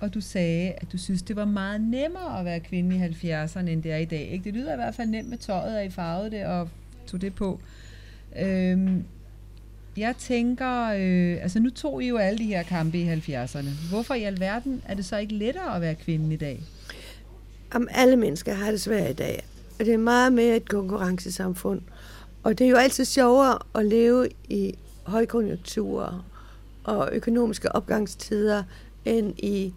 og 0.00 0.14
du 0.14 0.20
sagde, 0.20 0.72
at 0.72 0.92
du 0.92 0.98
synes, 0.98 1.22
det 1.22 1.36
var 1.36 1.44
meget 1.44 1.80
nemmere 1.80 2.38
at 2.38 2.44
være 2.44 2.60
kvinde 2.60 2.96
i 2.96 3.32
70'erne, 3.32 3.68
end 3.68 3.82
det 3.82 3.92
er 3.92 3.96
i 3.96 4.04
dag. 4.04 4.28
Ikke? 4.30 4.44
Det 4.44 4.54
lyder 4.54 4.72
i 4.72 4.76
hvert 4.76 4.94
fald 4.94 5.08
nemt 5.08 5.28
med 5.28 5.38
tøjet, 5.38 5.76
og 5.76 5.84
I 5.84 5.90
farvede 5.90 6.30
det 6.30 6.46
og 6.46 6.68
tog 7.06 7.20
det 7.20 7.34
på. 7.34 7.60
Øhm, 8.38 9.04
jeg 9.96 10.14
tænker, 10.18 10.82
øh, 10.82 11.42
altså 11.42 11.60
nu 11.60 11.70
tog 11.70 12.02
I 12.02 12.08
jo 12.08 12.16
alle 12.16 12.38
de 12.38 12.44
her 12.44 12.62
kampe 12.62 12.98
i 12.98 13.12
70'erne. 13.14 13.88
Hvorfor 13.90 14.14
i 14.14 14.22
alverden 14.22 14.82
er 14.88 14.94
det 14.94 15.04
så 15.04 15.16
ikke 15.16 15.34
lettere 15.34 15.74
at 15.74 15.80
være 15.80 15.94
kvinde 15.94 16.34
i 16.34 16.36
dag? 16.36 16.62
Om 17.74 17.88
alle 17.90 18.16
mennesker 18.16 18.54
har 18.54 18.70
det 18.70 18.80
svært 18.80 19.10
i 19.10 19.14
dag. 19.14 19.46
Og 19.78 19.84
det 19.84 19.94
er 19.94 19.98
meget 19.98 20.32
mere 20.32 20.56
et 20.56 20.68
konkurrencesamfund. 20.68 21.80
Og 22.42 22.58
det 22.58 22.64
er 22.64 22.68
jo 22.70 22.76
altid 22.76 23.04
sjovere 23.04 23.58
at 23.74 23.86
leve 23.86 24.28
i 24.48 24.74
højkonjunkturer 25.06 26.26
og 26.84 27.08
økonomiske 27.12 27.72
opgangstider, 27.72 28.62
end 29.04 29.38
i 29.38 29.74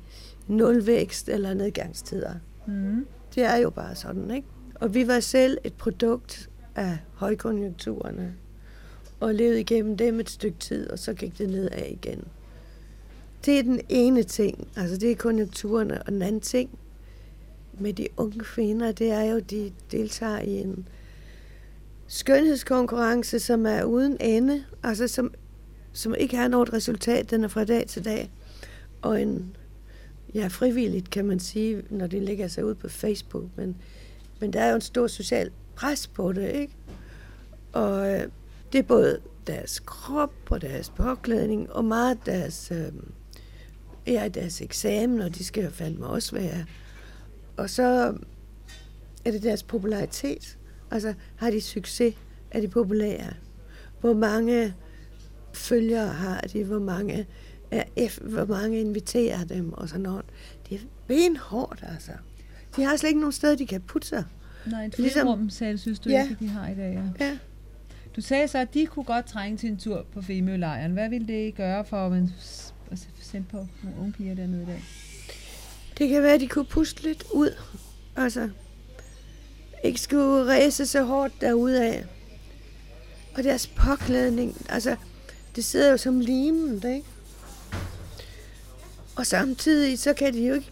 nulvækst 0.48 1.30
eller 1.30 1.54
nedgangstider. 1.54 2.34
Mm. 2.68 3.06
Det 3.36 3.44
er 3.44 3.56
jo 3.56 3.70
bare 3.70 3.96
sådan, 3.96 4.32
ikke? 4.32 4.48
Og 4.76 4.94
vi 4.94 5.08
var 5.08 5.20
selv 5.20 5.58
et 5.64 5.74
produkt 5.74 6.50
af 6.76 6.98
højkonjunkturerne, 7.14 8.34
og 9.20 9.36
levede 9.36 9.60
igennem 9.60 9.98
dem 9.98 10.20
et 10.20 10.30
stykke 10.30 10.60
tid, 10.60 10.90
og 10.90 11.00
så 11.00 11.14
gik 11.14 11.38
det 11.38 11.50
nedad 11.50 11.86
igen. 11.90 12.24
Det 13.46 13.60
er 13.60 13.64
den 13.64 13.82
ene 13.90 14.24
ting, 14.24 14.68
altså 14.76 14.98
det 14.98 15.12
er 15.12 15.16
konjunkturerne, 15.16 16.04
og 16.04 16.12
den 16.12 16.22
anden 16.22 16.42
ting 16.42 16.80
med 17.74 17.94
de 17.94 18.08
unge 18.18 18.40
kvinder, 18.40 18.92
det 18.92 19.12
er 19.12 19.24
jo, 19.24 19.40
de 19.40 19.72
deltager 19.92 20.40
i 20.40 20.58
en 20.58 20.88
skønhedskonkurrence, 22.08 23.40
som 23.40 23.66
er 23.66 23.84
uden 23.84 24.18
ende, 24.20 24.64
altså 24.84 25.08
som, 25.08 25.34
som 25.94 26.16
ikke 26.16 26.38
har 26.38 26.48
noget 26.48 26.74
resultat, 26.74 27.32
den 27.32 27.44
er 27.44 27.48
fra 27.48 27.66
dag 27.66 27.88
til 27.88 28.06
dag. 28.06 28.32
Og 29.02 29.22
en, 29.22 29.56
ja, 30.34 30.48
frivilligt 30.48 31.10
kan 31.10 31.26
man 31.26 31.40
sige, 31.40 31.84
når 31.90 32.08
det 32.08 32.22
lægger 32.22 32.48
sig 32.48 32.66
ud 32.66 32.76
på 32.76 32.90
Facebook, 32.90 33.46
men, 33.56 33.76
men 34.40 34.54
der 34.54 34.62
er 34.62 34.70
jo 34.70 34.76
en 34.76 34.82
stor 34.82 35.08
social 35.08 35.52
pres 35.76 36.08
på 36.08 36.34
det, 36.34 36.52
ikke? 36.52 36.74
Og 37.72 38.14
øh, 38.14 38.28
det 38.72 38.80
er 38.80 38.84
både 38.84 39.20
deres 39.48 39.80
krop 39.86 40.34
og 40.50 40.62
deres 40.62 40.90
påklædning, 40.90 41.72
og 41.72 41.86
meget 41.86 42.18
deres, 42.26 42.72
øh, 42.72 42.92
ja, 44.08 44.28
deres 44.28 44.62
eksamen, 44.62 45.22
og 45.22 45.36
de 45.36 45.44
skal 45.44 45.64
jo 45.64 45.70
fandme 45.70 46.08
også 46.08 46.36
være. 46.36 46.66
Og 47.58 47.70
så 47.70 48.14
er 49.26 49.32
det 49.32 49.44
deres 49.44 49.64
popularitet. 49.64 50.58
Altså, 50.92 51.14
har 51.36 51.52
de 51.52 51.62
succes? 51.62 52.16
Er 52.52 52.62
de 52.62 52.68
populære? 52.68 53.34
Hvor 54.00 54.14
mange 54.14 54.74
følgere 55.54 56.08
har 56.08 56.42
de? 56.42 56.64
Hvor 56.64 56.80
mange, 56.80 57.28
er 57.72 57.84
F, 58.10 58.18
hvor 58.18 58.46
mange 58.46 58.80
inviterer 58.82 59.44
dem? 59.44 59.74
Og 59.74 59.90
sådan 59.90 60.02
noget. 60.02 60.26
Det 60.70 60.76
er 60.76 60.82
benhårdt, 61.08 61.84
altså. 61.94 62.12
De 62.76 62.84
har 62.84 62.96
slet 62.98 63.10
ikke 63.10 63.20
nogen 63.20 63.32
sted, 63.34 63.58
de 63.58 63.68
kan 63.68 63.82
putte 63.82 64.08
sig. 64.08 64.24
Nej, 64.66 64.86
et 64.86 64.98
Ligesom- 64.98 65.28
frirum, 65.28 65.50
sagde 65.50 65.74
du, 65.74 65.78
synes 65.78 66.00
du 66.00 66.10
Ja. 66.10 66.24
ikke, 66.24 66.36
de 66.40 66.48
har 66.48 66.70
i 66.70 66.76
dag. 66.76 66.94
Ja. 67.20 67.26
Ja. 67.26 67.38
Du 68.16 68.22
sagde 68.22 68.48
så, 68.48 68.58
at 68.58 68.74
de 68.74 68.86
kunne 68.86 69.06
godt 69.06 69.26
trænge 69.26 69.58
til 69.58 69.70
en 69.70 69.78
tur 69.78 70.06
på 70.14 70.22
Femølejren. 70.22 70.92
Hvad 70.92 71.10
ville 71.10 71.28
det 71.28 71.56
gøre 71.56 71.86
for 71.86 72.06
at 72.06 72.12
man 72.12 72.30
sende 73.22 73.48
på 73.52 73.68
nogle 73.84 74.00
unge 74.00 74.12
piger 74.12 74.36
dernede 74.36 74.64
i 74.64 74.66
dag? 74.66 74.84
Det 75.98 76.10
kan 76.10 76.24
være, 76.24 76.34
at 76.34 76.42
de 76.42 76.48
kunne 76.48 76.66
puste 76.66 77.04
lidt 77.04 77.24
ud. 77.34 77.56
Altså, 78.16 78.50
ikke 79.84 80.02
skulle 80.02 80.52
ræse 80.52 80.86
så 80.86 81.04
hårdt 81.04 81.42
derudad. 81.42 82.04
Og 83.36 83.44
deres 83.44 83.68
påklædning, 83.68 84.66
altså, 84.70 84.96
det 85.56 85.66
sidder 85.66 85.92
jo 85.92 85.98
som 85.98 86.20
limen, 86.20 86.76
ikke? 86.76 87.06
Og 89.16 89.26
samtidig, 89.26 90.00
så 90.00 90.14
kan 90.14 90.34
de 90.34 90.48
jo 90.48 90.54
ikke... 90.54 90.72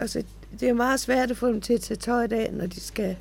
Altså, 0.00 0.22
det 0.60 0.68
er 0.68 0.72
meget 0.72 1.00
svært 1.00 1.30
at 1.30 1.36
få 1.36 1.48
dem 1.48 1.60
til 1.60 1.72
at 1.72 1.80
tage 1.80 1.98
tøj 1.98 2.28
af, 2.30 2.50
når 2.52 2.66
de 2.66 2.80
skal... 2.80 3.16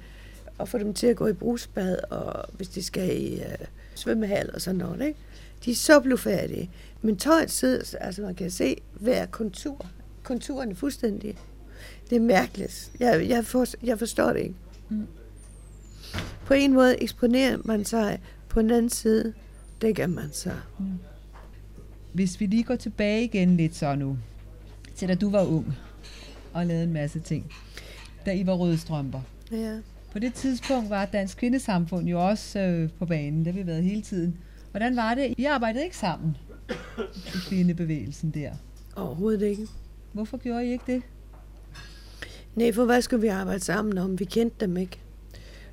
Og 0.58 0.70
få 0.70 0.78
dem 0.78 0.94
til 0.94 1.08
at 1.08 1.16
gå 1.16 1.28
i 1.28 1.34
brusbad, 1.34 1.98
og 2.10 2.46
hvis 2.54 2.68
de 2.68 2.84
skal 2.84 3.22
i 3.22 3.36
uh, 3.36 3.66
svømmehal 3.96 4.50
og 4.54 4.62
sådan 4.62 4.78
noget, 4.78 5.08
ikke? 5.08 5.20
De 5.66 5.72
er 5.72 5.76
så 5.76 6.00
blufærdige. 6.00 6.70
Men 7.02 7.18
tøjet 7.18 7.52
sidder, 7.52 7.98
altså 8.00 8.22
man 8.22 8.36
kan 8.36 8.52
se 8.52 8.76
hver 8.94 9.26
kontur. 9.26 9.86
Konturen 10.24 10.72
er 10.72 10.76
fuldstændig. 10.76 11.38
Det 12.10 12.16
er 12.16 12.20
mærkeligt. 12.20 12.92
Jeg, 13.00 13.30
jeg, 13.30 13.46
for, 13.46 13.66
jeg 13.84 14.00
forstår 14.00 14.34
det 14.34 14.40
ikke. 14.40 14.56
Mm. 14.90 15.08
På 16.46 16.54
en 16.54 16.74
måde 16.74 17.04
eksponerer 17.04 17.58
man 17.66 17.86
sig, 17.86 18.22
på 18.50 18.62
den 18.62 18.72
anden 18.72 18.90
side 18.90 19.34
dækker 19.82 20.08
man 20.08 20.30
sig. 20.32 20.56
Hvis 22.14 22.40
vi 22.40 22.46
lige 22.46 22.64
går 22.64 22.76
tilbage 22.76 23.24
igen 23.24 23.58
lidt 23.58 23.76
så 23.76 23.96
nu, 23.96 24.18
til 24.96 25.08
da 25.08 25.16
du 25.16 25.30
var 25.30 25.44
ung 25.44 25.78
og 26.54 26.66
lavede 26.66 26.84
en 26.84 26.94
masse 26.94 27.20
ting, 27.20 27.52
da 28.26 28.34
I 28.34 28.46
var 28.46 28.54
røde 28.54 28.78
strømper. 28.78 29.22
Ja. 29.52 29.80
På 30.18 30.22
det 30.22 30.34
tidspunkt 30.34 30.90
var 30.90 31.06
Dansk 31.06 31.38
Kvindesamfund 31.38 32.08
jo 32.08 32.28
også 32.28 32.60
øh, 32.60 32.90
på 33.00 33.06
banen, 33.06 33.46
det 33.46 33.54
har 33.54 33.62
vi 33.62 33.68
været 33.68 33.84
hele 33.84 34.02
tiden. 34.02 34.38
Hvordan 34.72 34.96
var 34.96 35.14
det? 35.14 35.34
I 35.38 35.46
arbejdede 35.46 35.84
ikke 35.84 35.98
sammen 35.98 36.38
i 37.10 37.38
kvindebevægelsen 37.48 38.32
der. 38.32 38.52
Overhovedet 38.96 39.42
ikke. 39.42 39.68
Hvorfor 40.14 40.38
gjorde 40.38 40.66
I 40.66 40.72
ikke 40.72 40.84
det? 40.88 41.02
Nej, 42.56 42.72
for 42.72 42.86
hvad 42.86 43.02
skulle 43.02 43.22
vi 43.22 43.28
arbejde 43.28 43.60
sammen 43.60 43.98
om? 43.98 44.20
Vi 44.20 44.26
kendte 44.26 44.66
dem 44.66 44.78
ikke. 44.78 45.00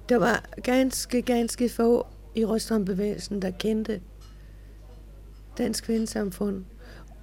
Der 0.08 0.16
var 0.16 0.44
ganske, 0.62 1.22
ganske 1.22 1.68
få 1.68 2.06
i 2.34 2.44
Rødstrømbevægelsen, 2.44 3.42
der 3.42 3.50
kendte 3.50 4.00
Dansk 5.58 5.84
Kvindesamfund. 5.84 6.64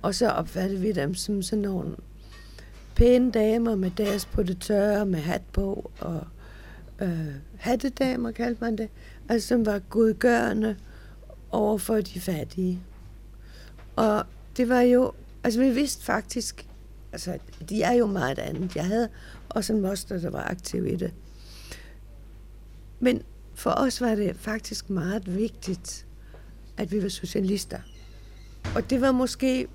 Og 0.01 0.15
så 0.15 0.29
opfattede 0.29 0.81
vi 0.81 0.91
dem 0.91 1.15
som 1.15 1.41
sådan 1.41 1.61
nogle 1.61 1.95
pæne 2.95 3.31
damer 3.31 3.75
med 3.75 3.91
deres 3.97 4.25
på 4.25 4.43
det 4.43 4.61
tørre, 4.61 5.05
med 5.05 5.19
hat 5.19 5.41
på, 5.53 5.91
og 5.99 6.27
øh, 7.01 7.35
hattedamer 7.57 8.31
kaldte 8.31 8.63
man 8.63 8.77
det. 8.77 8.89
Altså 9.29 9.47
som 9.47 9.65
var 9.65 9.79
godgørende 9.79 10.75
over 11.51 11.77
for 11.77 12.01
de 12.01 12.19
fattige. 12.19 12.81
Og 13.95 14.25
det 14.57 14.69
var 14.69 14.81
jo, 14.81 15.11
altså 15.43 15.59
vi 15.59 15.69
vidste 15.69 16.05
faktisk, 16.05 16.67
altså 17.11 17.37
de 17.69 17.83
er 17.83 17.93
jo 17.93 18.05
meget 18.05 18.39
andet. 18.39 18.75
Jeg 18.75 18.85
havde 18.85 19.09
også 19.49 19.73
en 19.73 19.81
moster, 19.81 20.19
der 20.19 20.29
var 20.29 20.43
aktiv 20.43 20.85
i 20.85 20.95
det. 20.95 21.13
Men 22.99 23.21
for 23.55 23.71
os 23.71 24.01
var 24.01 24.15
det 24.15 24.35
faktisk 24.35 24.89
meget 24.89 25.35
vigtigt, 25.35 26.05
at 26.77 26.91
vi 26.91 27.03
var 27.03 27.09
socialister. 27.09 27.79
Og 28.75 28.89
det 28.89 29.01
var 29.01 29.11
måske 29.11 29.67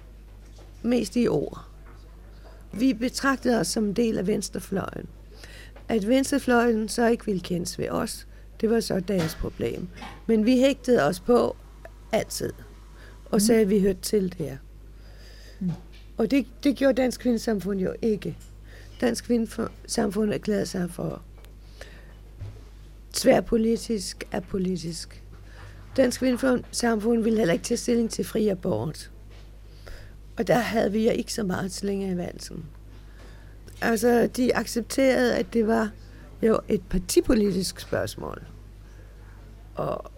mest 0.82 1.16
i 1.16 1.28
ord. 1.28 1.68
Vi 2.72 2.94
betragtede 2.94 3.60
os 3.60 3.66
som 3.66 3.84
en 3.84 3.92
del 3.92 4.18
af 4.18 4.26
venstrefløjen. 4.26 5.08
At 5.88 6.08
venstrefløjen 6.08 6.88
så 6.88 7.06
ikke 7.06 7.26
ville 7.26 7.40
kendes 7.40 7.78
ved 7.78 7.88
os, 7.88 8.26
det 8.60 8.70
var 8.70 8.80
så 8.80 9.00
deres 9.00 9.34
problem. 9.34 9.88
Men 10.26 10.46
vi 10.46 10.56
hægtede 10.56 11.02
os 11.02 11.20
på 11.20 11.56
altid, 12.12 12.52
og 13.24 13.42
sagde, 13.42 13.60
at 13.60 13.70
vi 13.70 13.80
hørte 13.80 14.00
til 14.02 14.34
der. 14.38 14.56
Mm. 15.60 15.70
Og 16.16 16.30
det, 16.30 16.46
det 16.64 16.76
gjorde 16.76 17.02
Dansk 17.02 17.20
Kvindesamfund 17.20 17.80
jo 17.80 17.94
ikke. 18.02 18.36
Dansk 19.00 19.24
Kvindesamfund 19.24 20.32
erklærede 20.32 20.66
sig 20.66 20.90
for 20.90 21.22
tværpolitisk, 23.12 24.24
apolitisk. 24.32 25.22
Dansk 25.96 26.20
Kvindesamfund 26.20 27.22
ville 27.22 27.38
heller 27.38 27.52
ikke 27.52 27.64
tage 27.64 27.78
stilling 27.78 28.10
til 28.10 28.24
fri 28.24 28.48
abort. 28.48 29.10
Og 30.36 30.46
der 30.46 30.58
havde 30.58 30.92
vi 30.92 31.06
jo 31.06 31.10
ikke 31.10 31.32
så 31.32 31.42
meget 31.42 31.72
slinger 31.72 32.12
i 32.12 32.16
valsen. 32.16 32.64
Altså, 33.80 34.26
de 34.36 34.56
accepterede, 34.56 35.36
at 35.36 35.46
det 35.52 35.66
var 35.66 35.90
jo 36.42 36.60
et 36.68 36.82
partipolitisk 36.82 37.80
spørgsmål. 37.80 38.42
Og 39.74 40.12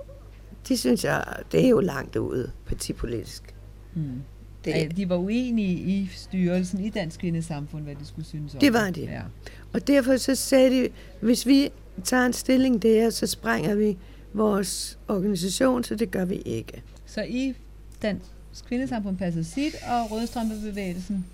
de 0.68 0.76
synes 0.76 1.04
jeg, 1.04 1.24
det 1.52 1.64
er 1.64 1.68
jo 1.68 1.80
langt 1.80 2.16
ude 2.16 2.50
partipolitisk. 2.66 3.54
Mm. 3.94 4.22
Det. 4.64 4.96
De 4.96 5.08
var 5.08 5.16
uenige 5.16 5.78
i 5.78 6.10
styrelsen 6.16 6.80
i 6.84 6.90
Dansk 6.90 7.20
Kvindesamfund, 7.20 7.84
hvad 7.84 7.94
de 7.94 8.06
skulle 8.06 8.26
synes 8.26 8.54
om 8.54 8.60
Det 8.60 8.72
var 8.72 8.90
de. 8.90 9.00
Ja. 9.00 9.22
Og 9.72 9.86
derfor 9.86 10.16
så 10.16 10.34
sagde 10.34 10.70
de, 10.70 10.88
hvis 11.20 11.46
vi 11.46 11.70
tager 12.04 12.26
en 12.26 12.32
stilling 12.32 12.82
der, 12.82 13.10
så 13.10 13.26
sprænger 13.26 13.74
vi 13.74 13.96
vores 14.32 14.98
organisation, 15.08 15.84
så 15.84 15.94
det 15.94 16.10
gør 16.10 16.24
vi 16.24 16.34
ikke. 16.34 16.82
Så 17.06 17.22
i 17.22 17.54
Dansk 18.02 18.24
Kvindesamfund 18.68 19.16
passede 19.16 19.44
sit, 19.44 19.74
og 19.74 20.12
Rødstrømpebevægelsen. 20.12 21.26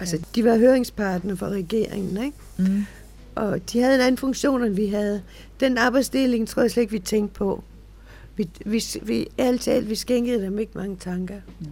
Altså, 0.00 0.22
de 0.34 0.44
var 0.44 0.56
høringspartner 0.56 1.34
for 1.34 1.48
regeringen, 1.48 2.24
ikke? 2.24 2.36
Mm. 2.56 2.84
Og 3.34 3.72
de 3.72 3.80
havde 3.80 3.94
en 3.94 4.00
anden 4.00 4.18
funktion, 4.18 4.64
end 4.64 4.74
vi 4.74 4.86
havde. 4.86 5.22
Den 5.60 5.78
arbejdsdeling 5.78 6.48
tror 6.48 6.62
jeg 6.62 6.70
slet 6.70 6.82
ikke, 6.82 6.92
vi 6.92 6.98
tænkte 6.98 7.34
på. 7.34 7.64
Vi, 8.36 8.48
vi, 8.66 8.84
vi, 9.02 9.28
alt 9.38 9.60
til 9.60 9.70
alt, 9.70 9.90
vi 9.90 9.94
skænkede 9.94 10.42
dem 10.42 10.58
ikke 10.58 10.72
mange 10.74 10.96
tanker. 10.96 11.34
Ja. 11.34 11.66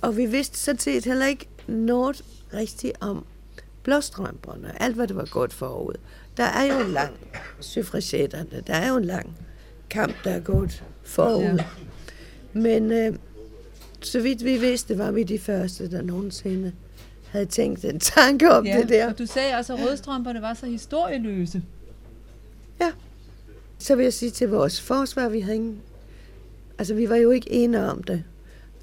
Og 0.00 0.16
vi 0.16 0.26
vidste 0.26 0.58
sådan 0.58 0.78
set 0.78 1.04
heller 1.04 1.26
ikke 1.26 1.46
noget 1.66 2.24
rigtigt 2.54 2.92
om 3.00 3.24
blåstrømperne. 3.82 4.82
Alt, 4.82 4.96
hvad 4.96 5.06
det 5.08 5.16
var 5.16 5.28
godt 5.30 5.52
forud. 5.52 5.94
Der 6.36 6.44
er 6.44 6.74
jo 6.74 6.86
en 6.86 6.92
lang 6.92 7.14
suffragetterne. 7.60 8.62
Der 8.66 8.74
er 8.74 8.88
jo 8.88 8.96
en 8.96 9.04
lang 9.04 9.36
kamp, 9.90 10.14
der 10.24 10.30
er 10.30 10.40
gået 10.40 10.84
forud. 11.04 11.42
Ja. 11.42 11.64
Men 12.52 12.92
øh, 12.92 13.14
så 14.00 14.20
vidt 14.20 14.44
vi 14.44 14.56
vidste, 14.56 14.98
var 14.98 15.10
vi 15.10 15.22
de 15.22 15.38
første, 15.38 15.90
der 15.90 16.02
nogensinde 16.02 16.72
havde 17.36 17.46
tænkt 17.46 17.84
en 17.84 18.00
tanke 18.00 18.52
om 18.52 18.66
ja, 18.66 18.80
det 18.80 18.88
der. 18.88 19.08
Og 19.08 19.18
du 19.18 19.26
sagde 19.26 19.54
også, 19.54 19.74
at 19.74 19.80
rødstrømperne 19.80 20.42
var 20.42 20.54
så 20.54 20.66
historieløse. 20.66 21.62
Så 23.78 23.96
vil 23.96 24.02
jeg 24.02 24.12
sige 24.12 24.30
til 24.30 24.48
vores 24.48 24.80
forsvar, 24.80 25.28
vi 25.28 25.40
havde 25.40 25.56
ingen... 25.56 25.80
Altså, 26.78 26.94
vi 26.94 27.08
var 27.08 27.16
jo 27.16 27.30
ikke 27.30 27.52
enige 27.52 27.82
om 27.82 28.02
det. 28.02 28.24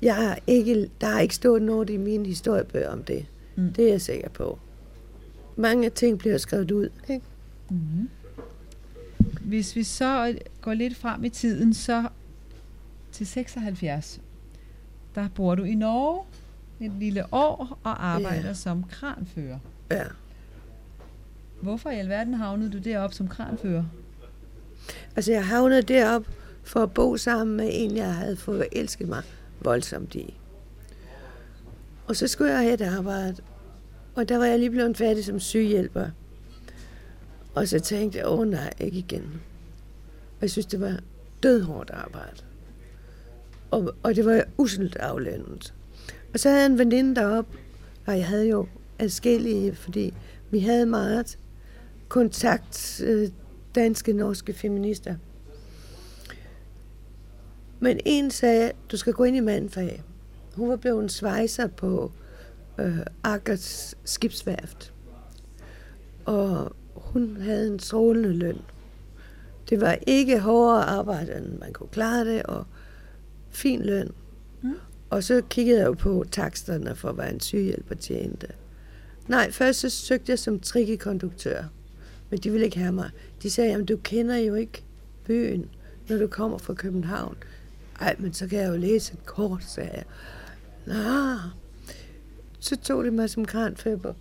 Jeg 0.02 0.16
har 0.16 0.40
ikke, 0.48 0.90
der 1.02 1.08
har 1.08 1.20
ikke 1.20 1.36
stået 1.36 1.62
noget 1.62 1.90
i 1.90 1.98
mine 1.98 2.26
historiebøger 2.26 2.90
om 2.90 3.04
det. 3.04 3.26
Mm. 3.56 3.64
Mm. 3.64 3.74
Det 3.74 3.86
er 3.86 3.90
jeg 3.90 4.02
sikker 4.02 4.30
på. 4.30 4.60
Mange 5.56 5.90
ting 5.90 6.20
bliver 6.20 6.38
skrevet 6.38 6.72
ud. 6.72 6.90
Ikke? 7.10 7.26
Mm-hmm. 7.70 8.10
Hvis 9.42 9.76
vi 9.76 9.84
så 9.84 10.36
går 10.62 10.74
lidt 10.74 10.98
frem 10.98 11.24
i 11.24 11.30
tiden, 11.30 11.74
så 11.74 12.04
til 13.12 13.28
76, 13.28 14.22
der 15.16 15.28
bor 15.36 15.56
du 15.56 15.64
i 15.64 15.76
Norge 15.76 16.24
et 16.80 16.92
lille 17.00 17.34
år 17.34 17.80
og 17.84 18.06
arbejder 18.06 18.48
Ja. 18.48 18.54
som 18.54 18.84
kranfører. 18.84 19.60
Ja. 19.92 20.04
Hvorfor 21.62 21.90
i 21.90 22.00
alverden 22.00 22.34
havnede 22.34 22.72
du 22.72 22.78
deroppe 22.78 23.16
som 23.16 23.28
kranfører? 23.28 23.84
Altså, 25.16 25.32
jeg 25.32 25.48
havnede 25.48 25.82
derop 25.82 26.26
for 26.64 26.80
at 26.80 26.94
bo 26.94 27.18
sammen 27.18 27.58
med 27.58 27.70
en, 27.72 27.96
jeg 27.98 28.16
havde 28.16 28.36
fået 28.38 28.68
elsket 28.72 29.08
mig 29.08 29.24
voldsomt 29.62 30.16
i. 30.16 30.38
Og 32.08 32.16
så 32.16 32.28
skulle 32.28 32.52
jeg 32.52 32.60
have 32.62 32.74
et 32.74 32.82
arbejde. 32.82 33.36
Og 34.16 34.30
der 34.30 34.38
var 34.38 34.46
jeg 34.46 34.60
lige 34.60 34.70
blevet 34.70 34.98
færdig 34.98 35.26
som 35.26 35.40
sygehjælper. 35.40 36.10
Og 37.56 37.68
så 37.68 37.80
tænkte 37.80 38.18
jeg, 38.20 38.28
åh 38.28 38.48
nej, 38.48 38.74
ikke 38.80 38.98
igen. 38.98 39.42
Og 40.36 40.42
jeg 40.42 40.52
synes, 40.52 40.66
det 40.66 40.82
var 40.82 41.00
dødhårdt 41.44 41.90
arbejde. 41.90 42.42
Og, 43.72 43.94
og 44.04 44.16
det 44.16 44.26
var 44.26 44.44
uselt 44.58 44.96
aflønnet. 44.96 45.74
Og 46.34 46.40
så 46.40 46.50
havde 46.50 46.62
jeg 46.62 46.72
en 46.72 46.78
veninde 46.78 47.16
derop, 47.16 47.46
og 48.06 48.18
jeg 48.18 48.28
havde 48.28 48.50
jo 48.50 48.68
adskillige, 49.00 49.76
fordi 49.76 50.14
vi 50.52 50.60
havde 50.60 50.86
meget 50.86 51.38
kontakt, 52.08 53.02
øh, 53.06 53.30
danske, 53.76 54.14
norske 54.14 54.54
feminister. 54.54 55.16
Men 57.80 58.00
en 58.06 58.32
sagde, 58.32 58.72
du 58.92 58.98
skal 58.98 59.14
gå 59.14 59.24
ind 59.24 59.36
i 59.36 59.40
mandfag. 59.40 60.04
Hun 60.56 60.70
var 60.70 60.76
blevet 60.76 61.04
en 61.04 61.10
svejser 61.10 61.68
på 61.68 62.12
øh, 62.78 63.00
Akers 63.24 63.96
skibsværft. 64.04 64.94
Og 66.26 66.76
hun 66.96 67.38
havde 67.42 67.68
en 67.68 67.80
strålende 67.80 68.34
løn. 68.34 68.62
Det 69.70 69.82
var 69.82 69.98
ikke 70.08 70.40
hårdere 70.40 70.84
arbejde, 70.84 71.38
end 71.38 71.60
man 71.60 71.74
kunne 71.74 71.90
klare 71.90 72.26
det, 72.26 72.44
og 72.44 72.66
fin 73.50 73.82
løn. 73.82 74.12
Mm. 74.62 74.74
Og 75.14 75.24
så 75.24 75.42
kiggede 75.50 75.80
jeg 75.80 75.86
jo 75.86 75.94
på 75.94 76.26
taksterne 76.32 76.96
for, 76.96 77.12
hvad 77.12 77.30
en 77.30 77.40
sygehjælper 77.40 77.96
tjente. 77.96 78.48
Nej, 79.28 79.52
først 79.52 79.80
så 79.80 79.90
søgte 79.90 80.30
jeg 80.32 80.40
som 80.40 80.60
trikkekonduktør, 80.60 81.64
men 82.30 82.40
de 82.40 82.52
ville 82.52 82.66
ikke 82.66 82.78
have 82.80 82.92
mig. 82.92 83.10
De 83.44 83.50
sagde, 83.50 83.70
jamen 83.72 83.86
du 83.86 83.98
kender 83.98 84.38
jo 84.38 84.54
ikke 84.56 84.84
byen, 85.26 85.66
når 86.10 86.18
du 86.18 86.28
kommer 86.28 86.58
fra 86.58 86.74
København. 86.74 87.38
Ej, 88.00 88.16
men 88.20 88.34
så 88.34 88.48
kan 88.48 88.60
jeg 88.60 88.70
jo 88.70 88.78
læse 88.78 89.14
et 89.14 89.26
kort, 89.26 89.64
sagde 89.64 89.90
jeg. 89.94 90.04
Nå, 90.86 91.40
så 92.60 92.76
tog 92.76 93.04
det 93.04 93.14
mig 93.14 93.30
som 93.30 93.46
kranfører 93.46 93.98
på 93.98 94.14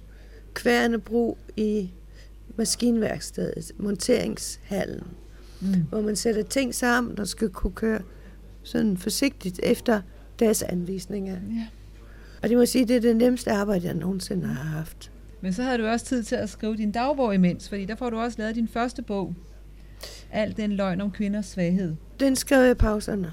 Kværnebro 0.55 1.39
i 1.57 1.91
maskinværkstedet, 2.57 3.73
monteringshallen, 3.79 5.07
Mm. 5.61 5.83
hvor 5.89 6.01
man 6.01 6.17
sætter 6.17 6.43
ting 6.43 6.75
sammen 6.75 7.19
og 7.19 7.29
skal 7.29 7.49
kunne 7.49 7.73
køre 7.73 8.03
sådan 8.63 8.97
forsigtigt 8.97 9.61
efter 9.63 10.01
deres 10.45 10.63
anvisninger. 10.63 11.33
Ja. 11.33 11.67
Og 12.43 12.49
det 12.49 12.57
må 12.57 12.67
sige, 12.67 12.85
det 12.85 12.97
er 12.97 13.01
det 13.01 13.17
nemmeste 13.17 13.51
arbejde, 13.53 13.87
jeg 13.87 13.95
nogensinde 13.95 14.47
har 14.47 14.65
haft. 14.79 15.11
Men 15.41 15.53
så 15.53 15.63
havde 15.63 15.79
du 15.79 15.87
også 15.87 16.07
tid 16.07 16.23
til 16.23 16.37
at 16.37 16.51
skrive 16.51 16.77
din 16.77 16.93
dagbog 16.93 17.35
imens, 17.35 17.69
fordi 17.69 17.85
der 17.85 17.95
får 17.95 18.11
du 18.11 18.19
også 18.19 18.39
lavet 18.39 18.55
din 18.55 18.69
første 18.69 19.03
bog. 19.03 19.35
Al 20.33 20.57
den 20.57 20.73
løgn 20.73 21.01
om 21.01 21.11
kvinders 21.11 21.47
svaghed. 21.47 21.95
Den 22.21 22.37
skrev 22.37 22.63
jeg 22.63 22.71
i 22.71 22.75
pauserne. 22.75 23.33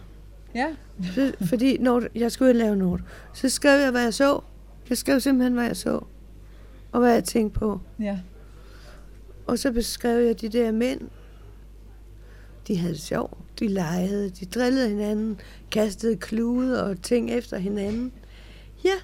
Ja, 0.55 0.67
Så, 1.15 1.33
fordi 1.41 1.77
når 1.77 2.03
jeg 2.15 2.31
skulle 2.31 2.53
lave 2.53 2.75
noget, 2.75 3.01
så 3.33 3.49
skrev 3.49 3.79
jeg, 3.81 3.91
hvad 3.91 4.03
jeg 4.03 4.13
så. 4.13 4.39
Jeg 4.89 4.97
skrev 4.97 5.19
simpelthen, 5.19 5.53
hvad 5.53 5.65
jeg 5.65 5.77
så. 5.77 5.99
Og 6.91 6.99
hvad 6.99 7.13
jeg 7.13 7.23
tænkte 7.23 7.59
på. 7.59 7.79
ja. 7.99 8.19
Og 9.47 9.59
så 9.59 9.71
beskrev 9.71 10.25
jeg 10.25 10.41
de 10.41 10.49
der 10.49 10.71
mænd. 10.71 11.01
De 12.69 12.77
havde 12.77 12.93
det 12.93 13.01
sjovt. 13.01 13.59
De 13.59 13.67
legede. 13.67 14.29
De 14.29 14.45
drillede 14.45 14.89
hinanden. 14.89 15.39
Kastede 15.71 16.17
klude 16.17 16.83
og 16.83 17.01
ting 17.01 17.31
efter 17.31 17.57
hinanden. 17.57 18.11
Ja, 18.83 18.95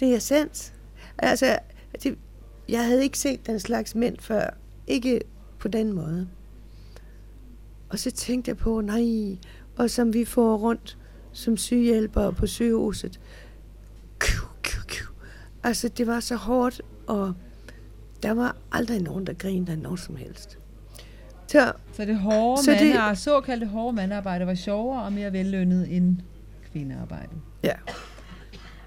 det 0.00 0.14
er 0.14 0.18
sandt. 0.18 0.72
Altså, 1.18 1.58
det, 2.02 2.18
jeg 2.68 2.86
havde 2.86 3.02
ikke 3.02 3.18
set 3.18 3.46
den 3.46 3.60
slags 3.60 3.94
mænd 3.94 4.18
før. 4.18 4.50
Ikke 4.86 5.20
på 5.58 5.68
den 5.68 5.92
måde. 5.92 6.28
Og 7.88 7.98
så 7.98 8.10
tænkte 8.10 8.48
jeg 8.48 8.56
på, 8.56 8.80
nej, 8.80 9.36
og 9.76 9.90
som 9.90 10.14
vi 10.14 10.24
får 10.24 10.56
rundt 10.56 10.98
som 11.32 11.56
sygehjælpere 11.56 12.32
på 12.32 12.46
sygehuset. 12.46 13.20
Kiu, 14.20 14.44
kiu, 14.62 14.82
kiu. 14.88 15.06
Altså, 15.62 15.88
det 15.88 16.06
var 16.06 16.20
så 16.20 16.36
hårdt, 16.36 16.82
og 17.06 17.34
der 18.22 18.30
var 18.30 18.56
aldrig 18.72 19.02
nogen, 19.02 19.26
der 19.26 19.32
grinede 19.32 19.72
af 19.72 19.78
nogen 19.78 19.98
som 19.98 20.16
helst. 20.16 20.58
Så, 21.50 21.72
Så 21.92 22.04
det 22.04 22.16
hårde 22.18 22.62
Så 22.62 22.70
det- 22.70 23.18
såkaldte 23.18 23.66
hårde 23.66 23.96
mandarbejde 23.96 24.46
var 24.46 24.54
sjovere 24.54 25.02
og 25.02 25.12
mere 25.12 25.32
vellønnet 25.32 25.96
end 25.96 26.16
kvindearbejde. 26.72 27.32
ja. 27.62 27.72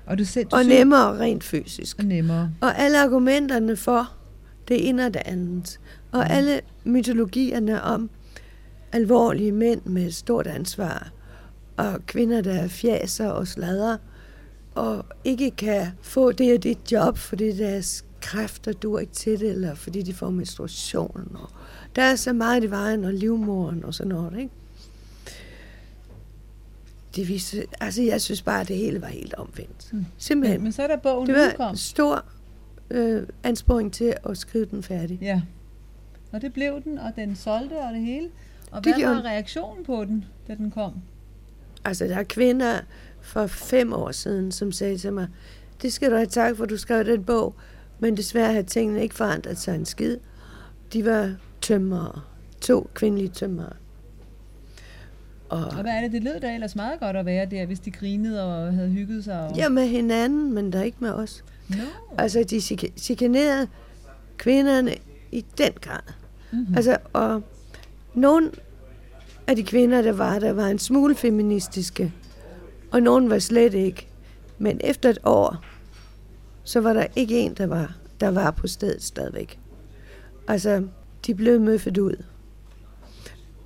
Og 0.05 0.17
du 0.19 0.25
selv, 0.25 0.45
du 0.47 0.55
Og 0.55 0.63
nemmere 0.63 1.19
rent 1.19 1.43
fysisk. 1.43 1.99
og 1.99 2.05
nemmere. 2.05 2.51
Og 2.61 2.79
alle 2.79 3.03
argumenterne 3.03 3.75
for 3.75 4.11
det 4.67 4.89
ene 4.89 5.05
og 5.05 5.13
det 5.13 5.21
andet. 5.25 5.79
Og 6.11 6.29
alle 6.29 6.61
mytologierne 6.83 7.81
om 7.81 8.09
alvorlige 8.91 9.51
mænd 9.51 9.81
med 9.85 10.11
stort 10.11 10.47
ansvar. 10.47 11.11
Og 11.77 12.05
kvinder, 12.05 12.41
der 12.41 12.67
fjaser 12.67 13.27
og 13.29 13.47
sladrer. 13.47 13.97
Og 14.75 15.05
ikke 15.23 15.51
kan 15.51 15.87
få 16.01 16.31
det 16.31 16.57
og 16.57 16.63
det 16.63 16.91
job, 16.91 17.17
fordi 17.17 17.57
deres 17.57 18.05
kræfter 18.21 18.71
dur 18.73 18.99
ikke 18.99 19.13
til 19.13 19.39
det, 19.39 19.49
eller 19.49 19.75
fordi 19.75 20.01
de 20.01 20.13
får 20.13 20.29
menstruation. 20.29 21.37
Og 21.41 21.49
der 21.95 22.01
er 22.01 22.15
så 22.15 22.33
meget 22.33 22.63
i 22.63 22.69
vejen, 22.71 23.03
og 23.03 23.13
livmoren 23.13 23.85
og 23.85 23.93
sådan 23.93 24.09
noget, 24.09 24.37
ikke? 24.39 24.49
Det 27.15 27.27
viste, 27.27 27.65
altså 27.79 28.01
jeg 28.01 28.21
synes 28.21 28.41
bare, 28.41 28.61
at 28.61 28.67
det 28.67 28.77
hele 28.77 29.01
var 29.01 29.07
helt 29.07 29.33
omvendt. 29.33 29.93
Mm. 29.93 30.05
Simpelthen. 30.17 30.59
Men, 30.59 30.63
men 30.63 30.71
så 30.71 30.83
er 30.83 30.87
der 30.87 30.97
bogen 30.97 31.27
Det 31.27 31.35
var 31.35 31.47
udkom. 31.47 31.69
en 31.71 31.77
stor 31.77 32.25
øh, 32.89 33.23
ansporing 33.43 33.93
til 33.93 34.13
at 34.29 34.37
skrive 34.37 34.65
den 34.65 34.83
færdig. 34.83 35.19
Ja. 35.21 35.41
Og 36.31 36.41
det 36.41 36.53
blev 36.53 36.81
den, 36.83 36.97
og 36.97 37.11
den 37.15 37.35
solgte 37.35 37.73
og 37.73 37.93
det 37.93 38.01
hele. 38.01 38.29
Og 38.71 38.83
Det 38.83 38.93
hvad 38.93 38.99
gjorde 38.99 39.15
var 39.15 39.21
reaktionen 39.21 39.85
på 39.85 40.05
den, 40.05 40.25
da 40.47 40.55
den 40.55 40.71
kom? 40.71 40.93
Altså, 41.85 42.05
der 42.05 42.15
er 42.15 42.23
kvinder 42.23 42.79
for 43.21 43.47
fem 43.47 43.93
år 43.93 44.11
siden, 44.11 44.51
som 44.51 44.71
sagde 44.71 44.97
til 44.97 45.13
mig, 45.13 45.27
det 45.81 45.93
skal 45.93 46.11
du 46.11 46.15
have 46.15 46.25
tak 46.27 46.57
for, 46.57 46.65
du 46.65 46.77
skrev 46.77 47.05
den 47.05 47.23
bog, 47.23 47.55
men 47.99 48.17
desværre 48.17 48.53
har 48.53 48.61
tingene 48.61 49.01
ikke 49.03 49.15
forandret 49.15 49.57
sig 49.57 49.75
en 49.75 49.85
skid. 49.85 50.17
De 50.93 51.05
var 51.05 51.33
tømmere. 51.63 52.21
To 52.61 52.89
kvindelige 52.93 53.29
tømmere. 53.29 53.73
Og, 55.49 55.65
Og 55.65 55.81
hvad 55.81 55.91
er 55.91 56.01
det? 56.01 56.11
Det 56.11 56.23
lød 56.23 56.39
da 56.39 56.53
ellers 56.53 56.75
meget 56.75 56.99
godt 56.99 57.15
at 57.15 57.25
være 57.25 57.45
der, 57.45 57.65
hvis 57.65 57.79
de 57.79 57.91
grinede 57.91 58.43
og 58.45 58.73
havde 58.73 58.89
hygget 58.89 59.23
sig. 59.23 59.47
Og... 59.47 59.55
ja, 59.55 59.69
med 59.69 59.87
hinanden, 59.87 60.53
men 60.53 60.73
der 60.73 60.79
er 60.79 60.83
ikke 60.83 60.97
med 60.99 61.11
os. 61.11 61.43
No. 61.69 61.83
Altså, 62.17 62.43
de 62.49 62.57
chik- 62.57 62.93
chikanerede 62.97 63.67
kvinderne 64.37 64.91
i 65.31 65.45
den 65.57 65.71
grad. 65.81 66.13
Mm-hmm. 66.51 66.75
Altså, 66.75 66.97
og 67.13 67.43
nogle 68.13 68.51
af 69.47 69.55
de 69.55 69.63
kvinder, 69.63 70.01
der 70.01 70.11
var 70.11 70.39
der, 70.39 70.53
var 70.53 70.67
en 70.67 70.79
smule 70.79 71.15
feministiske, 71.15 72.13
og 72.91 73.01
nogen 73.01 73.29
var 73.29 73.39
slet 73.39 73.73
ikke. 73.73 74.07
Men 74.57 74.81
efter 74.83 75.09
et 75.09 75.19
år, 75.23 75.57
så 76.63 76.79
var 76.81 76.93
der 76.93 77.05
ikke 77.15 77.39
en, 77.39 77.53
der 77.53 77.67
var, 77.67 77.95
der 78.19 78.31
var 78.31 78.51
på 78.51 78.67
stedet 78.67 79.03
stadigvæk. 79.03 79.59
Altså, 80.47 80.83
de 81.27 81.35
blev 81.35 81.61
møffet 81.61 81.97
ud. 81.97 82.23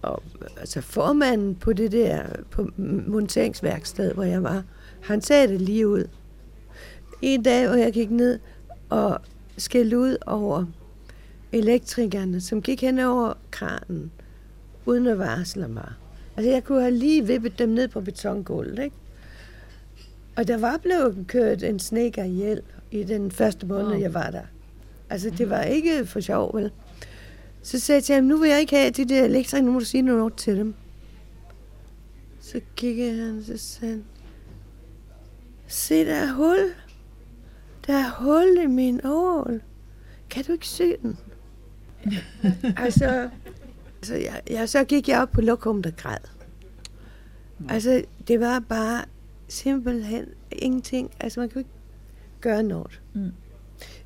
Og 0.01 0.23
altså, 0.57 0.81
formanden 0.81 1.55
på 1.55 1.73
det 1.73 1.91
der, 1.91 2.23
på 2.51 2.69
monteringsværksted, 3.07 4.13
hvor 4.13 4.23
jeg 4.23 4.43
var, 4.43 4.63
han 5.01 5.21
sagde 5.21 5.47
det 5.47 5.61
lige 5.61 5.87
ud. 5.87 6.03
En 7.21 7.43
dag, 7.43 7.67
hvor 7.67 7.75
jeg 7.75 7.93
gik 7.93 8.11
ned 8.11 8.39
og 8.89 9.19
skældte 9.57 9.97
ud 9.97 10.17
over 10.25 10.65
elektrikerne, 11.51 12.41
som 12.41 12.61
gik 12.61 12.81
hen 12.81 12.99
over 12.99 13.33
kranen, 13.51 14.11
uden 14.85 15.07
at 15.07 15.19
varsle 15.19 15.67
mig. 15.67 15.91
Altså, 16.37 16.51
jeg 16.51 16.63
kunne 16.63 16.81
have 16.81 16.93
lige 16.93 17.27
vippet 17.27 17.59
dem 17.59 17.69
ned 17.69 17.87
på 17.87 18.01
betongulvet, 18.01 18.79
ikke? 18.79 18.95
Og 20.35 20.47
der 20.47 20.57
var 20.57 20.77
blevet 20.77 21.25
kørt 21.27 21.63
en 21.63 21.79
snedker 21.79 22.23
ihjel 22.23 22.61
i 22.91 23.03
den 23.03 23.31
første 23.31 23.65
måned, 23.65 23.85
Wow. 23.91 23.99
jeg 23.99 24.13
var 24.13 24.29
der. 24.31 24.41
Altså, 25.09 25.29
det 25.29 25.49
var 25.49 25.61
ikke 25.61 26.05
for 26.05 26.19
sjov, 26.19 26.55
vel? 26.57 26.71
Så 27.67 27.79
sagde 27.79 27.97
jeg 27.97 28.03
til 28.03 28.15
ham, 28.15 28.23
nu 28.23 28.37
vil 28.37 28.49
jeg 28.49 28.59
ikke 28.59 28.75
have 28.75 28.91
de 28.91 29.05
der 29.05 29.23
elektrikere, 29.23 29.61
nu 29.61 29.71
må 29.71 29.79
du 29.79 29.85
sige 29.85 30.01
noget 30.01 30.33
til 30.35 30.57
dem. 30.57 30.75
Så 32.39 32.61
kiggede 32.75 33.25
han, 33.25 33.43
så 33.43 33.57
sagde 33.57 33.93
han, 33.93 34.03
se 35.67 36.05
der 36.05 36.15
er 36.15 36.33
hul. 36.33 36.73
der 37.87 37.93
er 37.93 38.23
hul 38.23 38.57
i 38.63 38.65
min 38.65 39.01
ål. 39.03 39.61
Kan 40.29 40.43
du 40.43 40.51
ikke 40.51 40.67
se 40.67 40.97
den? 40.97 41.17
altså, 42.85 43.29
altså 44.01 44.15
jeg, 44.15 44.41
jeg, 44.49 44.69
så 44.69 44.83
gik 44.83 45.09
jeg 45.09 45.21
op 45.21 45.31
på 45.31 45.41
lokum, 45.41 45.83
der 45.83 45.91
græd. 45.91 46.17
Altså, 47.69 48.03
det 48.27 48.39
var 48.39 48.59
bare 48.59 49.05
simpelthen 49.47 50.25
ingenting. 50.51 51.11
Altså, 51.19 51.39
man 51.39 51.49
kunne 51.49 51.61
ikke 51.61 51.71
gøre 52.41 52.63
noget. 52.63 53.01
Mm. 53.13 53.31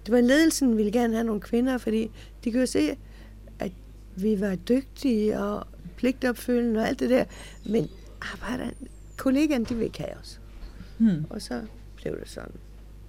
Det 0.06 0.14
var 0.14 0.22
ledelsen 0.22 0.78
ville 0.78 0.92
gerne 0.92 1.14
have 1.14 1.26
nogle 1.26 1.42
kvinder, 1.42 1.78
fordi 1.78 2.12
de 2.44 2.52
kunne 2.52 2.68
se, 2.68 2.98
vi 4.16 4.40
var 4.40 4.56
dygtige 4.56 5.40
og 5.40 5.68
pligtopfølgende 5.98 6.80
og 6.80 6.88
alt 6.88 7.00
det 7.00 7.10
der. 7.10 7.26
Men 7.66 7.88
arbejderne, 8.22 8.74
kollegaerne, 9.18 9.66
de 9.66 9.70
ville 9.74 9.86
ikke 9.86 10.00
have 10.00 10.18
os. 10.18 10.40
Hmm. 10.98 11.26
Og 11.30 11.42
så 11.42 11.62
blev 11.96 12.20
det 12.20 12.30
sådan. 12.30 12.52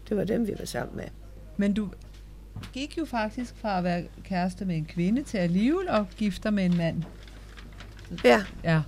Det 0.09 0.17
var 0.17 0.25
dem, 0.25 0.47
vi 0.47 0.53
var 0.59 0.65
sammen 0.65 0.97
med. 0.97 1.05
Men 1.57 1.73
du 1.75 1.88
gik 2.73 2.99
jo 2.99 3.05
faktisk 3.05 3.55
fra 3.57 3.79
at 3.79 3.85
være 3.85 4.05
kæreste 4.25 4.65
med 4.65 4.77
en 4.77 4.85
kvinde 4.85 5.23
til 5.23 5.38
alligevel 5.38 5.88
at 5.88 6.05
gifte 6.17 6.43
dig 6.43 6.55
med 6.55 6.65
en 6.65 6.77
mand. 6.77 7.03
Ja, 8.25 8.45
Ja. 8.65 8.83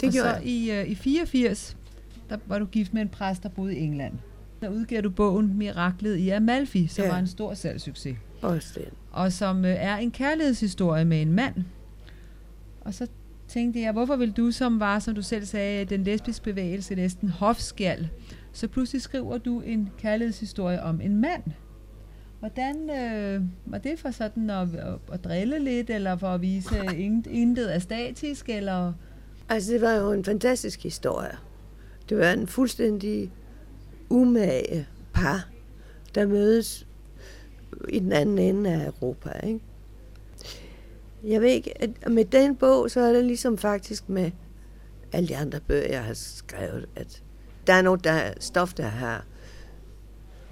det 0.00 0.06
og 0.06 0.12
gjorde 0.12 0.28
så 0.30 0.36
jeg. 0.36 0.46
i, 0.46 0.80
uh, 0.82 0.88
i 0.90 0.94
84, 0.94 1.76
der 2.30 2.38
var 2.46 2.58
du 2.58 2.64
gift 2.66 2.94
med 2.94 3.02
en 3.02 3.08
præst, 3.08 3.42
der 3.42 3.48
boede 3.48 3.76
i 3.76 3.80
England. 3.80 4.14
Der 4.66 4.72
udgav 4.72 5.00
du 5.00 5.10
bogen 5.10 5.58
Miraklet 5.58 6.16
i 6.16 6.28
Amalfi, 6.28 6.86
som 6.86 7.04
Ja. 7.04 7.10
var 7.10 7.18
en 7.18 7.26
stor 7.26 7.54
salgssucces. 7.54 8.16
Også 8.42 8.72
det. 8.74 8.88
Og 9.12 9.32
som 9.32 9.58
uh, 9.58 9.64
er 9.66 9.96
en 9.96 10.10
kærlighedshistorie 10.10 11.04
med 11.04 11.22
en 11.22 11.32
mand. 11.32 11.54
Og 12.80 12.94
så 12.94 13.06
tænkte 13.48 13.80
jeg, 13.80 13.92
hvorfor 13.92 14.16
vil 14.16 14.32
du, 14.32 14.50
som 14.50 14.80
var, 14.80 14.98
som 14.98 15.14
du 15.14 15.22
selv 15.22 15.44
sagde, 15.44 15.84
den 15.84 16.04
lesbiske 16.04 16.44
bevægelse 16.44 16.94
næsten 16.94 17.28
hofskjald, 17.28 18.06
så 18.52 18.68
pludselig 18.68 19.02
skriver 19.02 19.38
du 19.38 19.60
en 19.60 19.90
kærlighedshistorie 19.98 20.82
om 20.82 21.00
en 21.00 21.16
mand. 21.16 21.42
Hvordan 22.38 22.90
øh, 22.90 23.42
var 23.66 23.78
det 23.78 23.98
for 23.98 24.10
sådan 24.10 24.50
at, 24.50 24.74
at, 24.74 24.94
at 25.12 25.24
drille 25.24 25.58
lidt, 25.58 25.90
eller 25.90 26.16
for 26.16 26.28
at 26.28 26.42
vise, 26.42 26.78
at 26.78 26.92
intet, 26.92 27.30
intet 27.30 27.74
er 27.74 27.78
statisk, 27.78 28.48
eller... 28.48 28.92
Altså, 29.48 29.72
det 29.72 29.80
var 29.80 29.92
jo 29.92 30.12
en 30.12 30.24
fantastisk 30.24 30.82
historie. 30.82 31.36
Det 32.08 32.18
var 32.18 32.30
en 32.32 32.46
fuldstændig 32.46 33.32
umage 34.10 34.86
par, 35.12 35.48
der 36.14 36.26
mødes 36.26 36.86
i 37.88 37.98
den 37.98 38.12
anden 38.12 38.38
ende 38.38 38.70
af 38.72 38.86
Europa, 38.86 39.30
ikke? 39.46 39.60
Jeg 41.24 41.40
ved 41.40 41.48
ikke, 41.48 41.82
at 41.82 41.90
med 42.12 42.24
den 42.24 42.56
bog, 42.56 42.90
så 42.90 43.00
er 43.00 43.12
det 43.12 43.24
ligesom 43.24 43.58
faktisk 43.58 44.08
med 44.08 44.30
alle 45.12 45.28
de 45.28 45.36
andre 45.36 45.60
bøger, 45.60 45.88
jeg 45.88 46.04
har 46.04 46.14
skrevet, 46.14 46.86
at 46.96 47.22
der 47.66 47.72
er 47.72 47.82
noget 47.82 48.04
der, 48.04 48.32
stof, 48.40 48.74
der 48.74 48.86
har, 48.86 49.24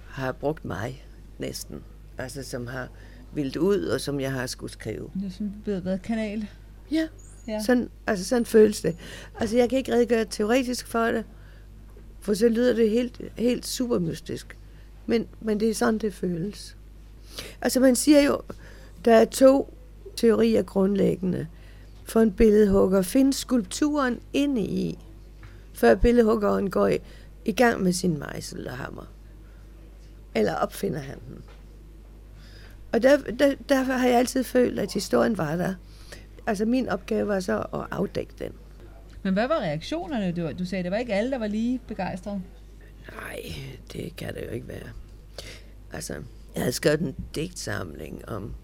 har 0.09 0.33
brugt 0.33 0.64
mig 0.64 1.07
næsten. 1.38 1.83
Altså, 2.19 2.43
som 2.43 2.67
har 2.67 2.88
vildt 3.35 3.57
ud, 3.57 3.85
og 3.85 4.01
som 4.01 4.21
jeg 4.21 4.33
har 4.33 4.47
skulle 4.47 4.73
skrive. 4.73 5.11
Det 5.14 5.27
er 5.27 5.31
sådan 5.31 5.55
ved 5.64 5.81
hvad 5.81 5.99
kanal. 5.99 6.47
Ja, 6.90 7.09
Ja. 7.49 7.62
sådan, 7.62 7.88
altså 8.07 8.25
sådan 8.25 8.45
føles 8.47 8.81
det. 8.81 8.97
Altså 9.40 9.57
jeg 9.57 9.69
kan 9.71 9.79
ikke 9.79 9.93
redegøre 9.93 10.25
teoretisk 10.25 10.87
for 10.87 11.05
det, 11.05 11.25
for 12.24 12.34
så 12.34 12.48
lyder 12.48 12.74
det 12.74 12.90
helt, 12.90 13.20
helt 13.37 13.66
super 13.66 13.98
mystisk. 13.98 14.58
Men, 15.06 15.26
men 15.40 15.60
det 15.60 15.70
er 15.70 15.74
sådan, 15.74 15.98
det 15.98 16.14
føles. 16.14 16.76
Altså 17.60 17.80
man 17.80 17.96
siger 17.96 18.22
jo, 18.22 18.40
der 19.04 19.14
er 19.14 19.24
to 19.24 19.74
teorier 20.16 20.62
grundlæggende. 20.62 21.46
For 22.04 22.20
en 22.20 22.32
billedhugger 22.32 23.02
findes 23.02 23.37
skulpturen 23.37 24.20
inde 24.32 24.60
i, 24.60 24.98
før 25.74 25.94
billedhuggeren 25.94 26.70
går 26.70 26.87
i, 26.87 26.98
i 27.44 27.52
gang 27.52 27.82
med 27.82 27.92
sin 27.92 28.18
mejsel 28.18 28.68
og 28.68 28.76
hammer. 28.76 29.12
Eller 30.34 30.54
opfinder 30.54 31.00
han 31.00 31.18
den. 31.28 31.42
Og 32.92 33.02
der, 33.02 33.16
der, 33.16 33.54
derfor 33.68 33.92
har 33.92 34.08
jeg 34.08 34.18
altid 34.18 34.44
følt, 34.44 34.78
at 34.78 34.92
historien 34.92 35.38
var 35.38 35.56
der. 35.56 35.74
Altså 36.46 36.64
min 36.64 36.88
opgave 36.88 37.28
var 37.28 37.40
så 37.40 37.58
at 37.58 37.87
afdække 37.90 38.34
den. 38.38 38.52
Men 39.24 39.32
hvad 39.32 39.48
var 39.48 39.58
reaktionerne? 39.60 40.32
Du, 40.32 40.58
du 40.58 40.64
sagde, 40.64 40.84
det 40.84 40.90
var 40.90 40.96
ikke 40.96 41.14
alle, 41.14 41.30
der 41.30 41.38
var 41.38 41.46
lige 41.46 41.80
begejstrede. 41.88 42.42
Nej, 43.14 43.40
det 43.92 44.16
kan 44.16 44.34
det 44.34 44.42
jo 44.46 44.50
ikke 44.50 44.68
være. 44.68 44.88
Altså, 45.92 46.12
jeg 46.54 46.62
havde 46.62 46.72
skrevet 46.72 47.00
en 47.00 47.14
digtsamling 47.34 48.28
om, 48.28 48.54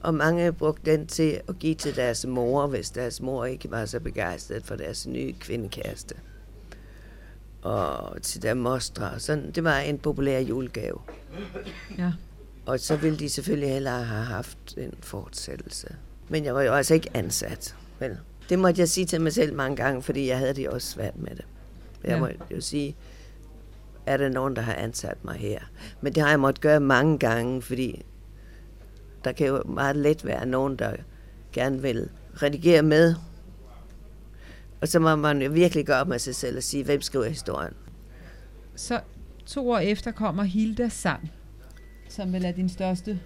og 0.00 0.14
mange 0.14 0.52
brugte 0.52 0.90
den 0.90 1.06
til 1.06 1.40
at 1.48 1.58
give 1.58 1.74
til 1.74 1.96
deres 1.96 2.26
mor, 2.26 2.66
hvis 2.66 2.90
deres 2.90 3.20
mor 3.20 3.44
ikke 3.44 3.70
var 3.70 3.86
så 3.86 4.00
begejstret 4.00 4.64
for 4.64 4.76
deres 4.76 5.06
nye 5.06 5.34
kvindekæreste. 5.40 6.14
Og 7.62 8.22
til 8.22 8.42
deres 8.42 8.56
mostre. 8.56 9.20
Sådan, 9.20 9.50
det 9.50 9.64
var 9.64 9.78
en 9.78 9.98
populær 9.98 10.38
julegave. 10.40 10.98
Ja. 11.98 12.12
Og 12.66 12.80
så 12.80 12.96
ville 12.96 13.18
de 13.18 13.28
selvfølgelig 13.28 13.72
hellere 13.72 14.04
have 14.04 14.24
haft 14.24 14.74
en 14.76 14.94
fortsættelse. 15.00 15.96
Men 16.28 16.44
jeg 16.44 16.54
var 16.54 16.62
jo 16.62 16.72
altså 16.72 16.94
ikke 16.94 17.10
ansat. 17.14 17.76
Vel? 17.98 18.18
Det 18.48 18.58
måtte 18.58 18.80
jeg 18.80 18.88
sige 18.88 19.06
til 19.06 19.20
mig 19.20 19.32
selv 19.32 19.54
mange 19.54 19.76
gange, 19.76 20.02
fordi 20.02 20.26
jeg 20.28 20.38
havde 20.38 20.54
det 20.54 20.68
også 20.68 20.90
svært 20.90 21.16
med 21.16 21.30
det. 21.30 21.44
Jeg 22.04 22.10
Ja. 22.10 22.14
ja. 22.14 22.20
må 22.20 22.28
jo 22.50 22.60
sige, 22.60 22.96
er 24.06 24.16
der 24.16 24.28
nogen, 24.28 24.56
der 24.56 24.62
har 24.62 24.74
ansat 24.74 25.24
mig 25.24 25.34
her? 25.36 25.60
Men 26.00 26.12
det 26.14 26.22
har 26.22 26.30
jeg 26.30 26.40
måttet 26.40 26.60
gøre 26.60 26.80
mange 26.80 27.18
gange, 27.18 27.62
fordi 27.62 28.02
der 29.24 29.32
kan 29.32 29.46
jo 29.46 29.62
meget 29.62 29.96
let 29.96 30.24
være 30.24 30.46
nogen, 30.46 30.76
der 30.76 30.92
gerne 31.52 31.82
vil 31.82 32.08
redigere 32.42 32.82
med. 32.82 33.14
Og 34.80 34.88
så 34.88 34.98
må 34.98 35.16
man 35.16 35.42
jo 35.42 35.50
virkelig 35.50 35.86
gøre 35.86 36.00
op 36.00 36.08
med 36.08 36.18
sig 36.18 36.34
selv 36.34 36.56
og 36.56 36.62
sige, 36.62 36.84
hvem 36.84 37.00
skriver 37.00 37.24
historien? 37.28 37.72
Så 38.76 39.00
to 39.46 39.70
år 39.70 39.78
efter 39.78 40.10
kommer 40.10 40.42
Hilda 40.42 40.88
Sang, 40.88 41.30
som 42.08 42.32
vel 42.32 42.44
er 42.44 42.52
din 42.52 42.68
største 42.68 43.20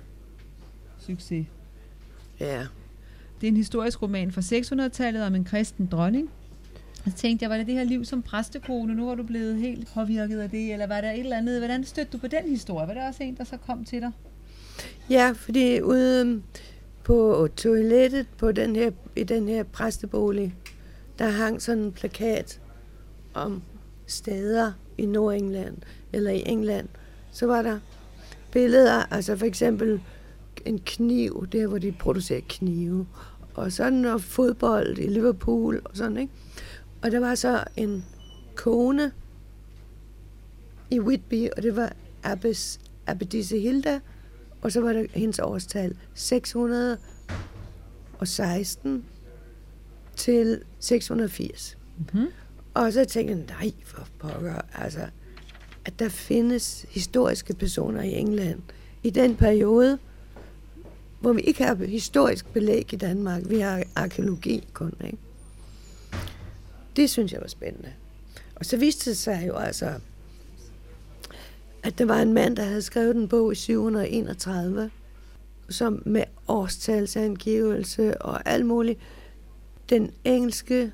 succes. 0.99 1.47
Ja. 2.41 2.67
Det 3.41 3.47
er 3.47 3.51
en 3.51 3.57
historisk 3.57 4.03
roman 4.03 4.33
fra 4.33 4.41
600-tallet 4.41 5.23
om 5.23 5.35
en 5.35 5.45
kristen 5.45 5.87
dronning. 5.87 6.31
Og 7.05 7.11
så 7.11 7.17
tænkte 7.17 7.43
jeg, 7.43 7.51
var 7.51 7.57
det 7.57 7.67
det 7.67 7.75
her 7.75 7.85
liv 7.85 8.05
som 8.05 8.23
præstekone? 8.23 8.95
Nu 8.95 9.07
var 9.07 9.15
du 9.15 9.23
blevet 9.23 9.57
helt 9.57 9.89
påvirket 9.95 10.41
af 10.41 10.51
det, 10.51 10.73
eller 10.73 10.87
var 10.87 11.01
der 11.01 11.11
et 11.11 11.19
eller 11.19 11.37
andet? 11.37 11.59
Hvordan 11.59 11.85
stødte 11.85 12.11
du 12.13 12.19
på 12.19 12.27
den 12.27 12.49
historie? 12.49 12.89
Var 12.89 12.95
det 12.95 13.03
også 13.03 13.23
en, 13.23 13.37
der 13.37 13.45
så 13.45 13.57
kom 13.57 13.85
til 13.85 14.01
dig? 14.01 14.11
Ja, 15.11 15.33
fordi 15.37 15.81
ude 15.81 16.21
øhm, 16.21 16.43
på 17.05 17.49
toilettet 17.57 18.27
på 18.39 18.53
den 18.53 18.77
her, 18.77 18.91
i 19.17 19.25
den 19.25 19.49
her 19.49 19.63
præstebolig, 19.63 20.55
der 21.19 21.31
hang 21.31 21.63
sådan 21.63 21.83
en 21.83 21.93
plakat 21.93 22.61
om 23.35 23.63
steder 24.07 24.73
i 24.99 25.07
Nordengland, 25.07 25.77
eller 26.13 26.31
i 26.31 26.43
England. 26.47 26.89
Så 27.33 27.47
var 27.47 27.63
der 27.63 27.79
billeder, 28.53 29.13
altså 29.13 29.37
for 29.37 29.47
eksempel 29.47 30.01
en 30.65 30.79
kniv, 30.79 31.47
der 31.53 31.67
hvor 31.67 31.79
de 31.79 31.93
producerer 31.93 32.41
knive, 32.49 33.07
og 33.55 33.73
sådan 33.73 33.93
noget 33.93 34.23
fodbold 34.23 34.99
i 34.99 35.07
Liverpool 35.07 35.81
og 35.85 35.97
sådan, 35.97 36.17
ikke? 36.17 36.33
Og 37.03 37.11
der 37.11 37.21
var 37.21 37.35
så 37.35 37.65
en 37.77 38.05
kone 38.55 39.13
i 40.91 41.01
Whitby, 41.01 41.49
og 41.57 41.63
det 41.63 41.77
var 41.77 41.93
Abbes, 42.23 42.81
Abbedisse 43.07 43.59
Hilda, 43.59 44.01
og 44.63 44.73
så 44.73 44.81
var 44.81 44.93
der 44.93 45.07
hendes 45.15 45.39
årstal 45.39 45.97
616 46.15 49.05
til 50.17 50.63
680. 50.81 51.79
Mm-hmm. 51.99 52.27
Og 52.75 52.93
så 52.93 53.05
tænkte 53.05 53.35
jeg, 53.35 53.45
nej 53.61 53.73
for 53.85 54.09
pokker, 54.19 54.61
altså, 54.75 55.07
at 55.85 55.99
der 55.99 56.09
findes 56.09 56.87
historiske 56.91 57.55
personer 57.55 58.03
i 58.03 58.13
England 58.13 58.61
i 59.03 59.11
den 59.11 59.37
periode, 59.37 59.99
hvor 61.21 61.33
vi 61.33 61.41
ikke 61.41 61.65
har 61.65 61.75
historisk 61.75 62.53
belæg 62.53 62.93
i 62.93 62.97
Danmark. 62.97 63.43
Vi 63.49 63.61
har 63.61 63.85
arkeologi 63.97 64.65
kun, 64.73 64.93
ikke? 65.05 65.19
Det 66.97 67.11
synes 67.11 67.33
jeg 67.33 67.41
var 67.41 67.49
spændende. 67.49 67.93
Og 68.55 68.65
så 68.65 68.77
viste 68.77 69.11
det 69.11 69.19
sig 69.19 69.45
jo 69.47 69.55
altså, 69.55 69.93
at 71.83 71.99
der 71.99 72.05
var 72.05 72.23
en 72.23 72.33
mand, 72.33 72.57
der 72.57 72.65
havde 72.65 72.83
skrevet 72.83 73.17
en 73.17 73.29
bog 73.29 73.53
i 73.53 73.55
731, 73.55 74.91
som 75.69 76.03
med 76.07 76.25
årstalsangivelse 76.49 78.23
og 78.23 78.49
alt 78.49 78.67
muligt, 78.67 78.99
den 79.91 80.11
engelske 80.25 80.93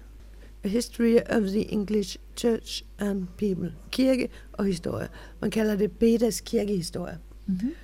History 0.65 1.17
of 1.31 1.43
the 1.43 1.73
English 1.73 2.19
Church 2.37 2.85
and 2.99 3.27
People, 3.39 3.75
kirke 3.91 4.29
og 4.53 4.65
historie. 4.65 5.09
Man 5.41 5.51
kalder 5.51 5.77
det 5.77 5.93
Bedas 5.93 6.41
kirkehistorie. 6.41 7.19
Mm-hmm. 7.47 7.75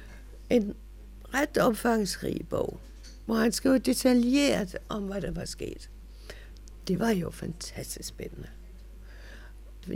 En 0.50 0.74
ret 1.34 1.58
omfangsrig 1.58 2.46
bog, 2.48 2.80
hvor 3.26 3.34
han 3.34 3.52
skrev 3.52 3.78
detaljeret 3.78 4.76
om, 4.88 5.02
hvad 5.02 5.20
der 5.20 5.30
var 5.30 5.44
sket. 5.44 5.90
Det 6.88 6.98
var 6.98 7.10
jo 7.10 7.30
fantastisk 7.30 8.08
spændende. 8.08 8.48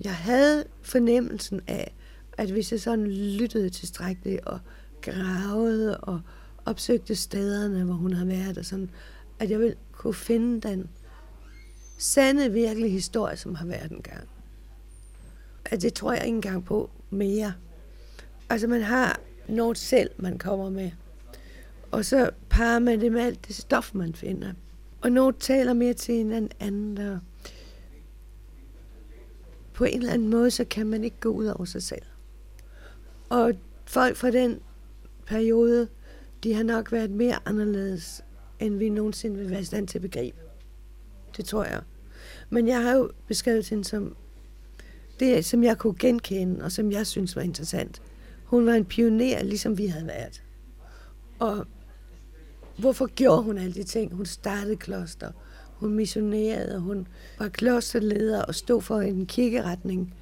Jeg 0.05 0.15
havde 0.15 0.65
fornemmelsen 0.83 1.61
af, 1.67 1.95
at 2.39 2.51
hvis 2.51 2.73
jeg 2.73 2.81
sådan 2.81 3.07
lyttede 3.07 3.71
tilstrækkeligt 3.71 4.41
og 4.41 4.59
gravede 5.03 5.99
og 5.99 6.21
opsøgte 6.65 7.15
stederne, 7.15 7.85
hvor 7.85 7.95
hun 7.95 8.13
har 8.13 8.25
været, 8.25 8.59
og 8.59 8.65
sådan, 8.65 8.91
at 9.39 9.51
jeg 9.51 9.59
ville 9.59 9.77
kunne 9.93 10.15
finde 10.15 10.69
den 10.69 10.89
sande, 11.99 12.53
virkelige 12.53 12.91
historie, 12.91 13.37
som 13.37 13.55
har 13.55 13.67
været 13.67 13.91
engang. 13.91 14.29
At 15.65 15.83
det 15.83 15.95
tror 15.95 16.13
jeg 16.13 16.25
ikke 16.25 16.37
engang 16.37 16.65
på 16.65 16.91
mere. 17.11 17.55
Altså 18.51 18.67
man 18.67 18.83
har 18.83 19.21
noget 19.49 19.79
selv, 19.79 20.11
man 20.17 20.39
kommer 20.39 20.71
med. 20.71 20.91
Og 21.95 22.05
så 22.05 22.31
parer 22.51 22.79
man 22.79 23.01
det 23.01 23.13
med 23.13 23.21
alt 23.21 23.47
det 23.47 23.57
stof, 23.57 23.95
man 23.95 24.15
finder. 24.15 24.53
Og 25.01 25.13
nogle 25.13 25.35
taler 25.41 25.73
mere 25.73 25.95
til 25.95 26.15
en 26.15 26.51
anden, 26.61 26.99
og 26.99 27.19
på 29.73 29.85
en 29.85 29.99
eller 29.99 30.13
anden 30.13 30.29
måde, 30.29 30.51
så 30.51 30.65
kan 30.65 30.87
man 30.87 31.05
ikke 31.05 31.17
gå 31.21 31.29
ud 31.29 31.47
over 31.47 31.65
sig 31.65 31.83
selv. 31.83 32.03
Og 33.29 33.53
folk 33.85 34.17
fra 34.17 34.31
den 34.31 34.61
periode, 35.27 35.89
de 36.45 36.55
har 36.55 36.63
nok 36.63 36.93
været 36.93 37.11
mere 37.11 37.39
anderledes, 37.45 38.25
end 38.61 38.77
vi 38.77 38.89
nogensinde 38.89 39.37
vil 39.37 39.51
være 39.51 39.61
i 39.61 39.65
stand 39.65 39.89
til 39.89 39.99
at 39.99 40.03
begribe. 40.03 40.39
Det 41.37 41.45
tror 41.45 41.65
jeg. 41.65 41.81
Men 42.51 42.69
jeg 42.69 42.83
har 42.83 42.93
jo 42.93 43.11
beskrevet 43.27 43.69
hende 43.69 43.85
som 43.85 44.17
det, 45.21 45.45
som 45.45 45.65
jeg 45.65 45.79
kunne 45.79 45.97
genkende, 45.99 46.65
og 46.65 46.73
som 46.73 46.93
jeg 46.93 47.07
synes 47.07 47.37
var 47.37 47.43
interessant. 47.43 48.03
Hun 48.45 48.67
var 48.67 48.73
en 48.73 48.85
pioner, 48.85 49.43
ligesom 49.43 49.79
vi 49.79 49.87
havde 49.87 50.07
været. 50.07 50.43
Og 51.39 51.67
hvorfor 52.79 53.07
gjorde 53.07 53.43
hun 53.43 53.59
alle 53.59 53.75
de 53.75 53.83
ting? 53.83 54.15
Hun 54.15 54.27
startede 54.27 54.77
kloster, 54.77 55.31
hun 55.75 55.95
missionerede, 55.95 56.81
hun 56.81 57.09
var 57.39 57.49
klosterleder 57.49 58.43
og 58.43 58.55
stod 58.55 58.83
for 58.83 59.01
en 59.01 59.27
kirkeretning, 59.27 60.15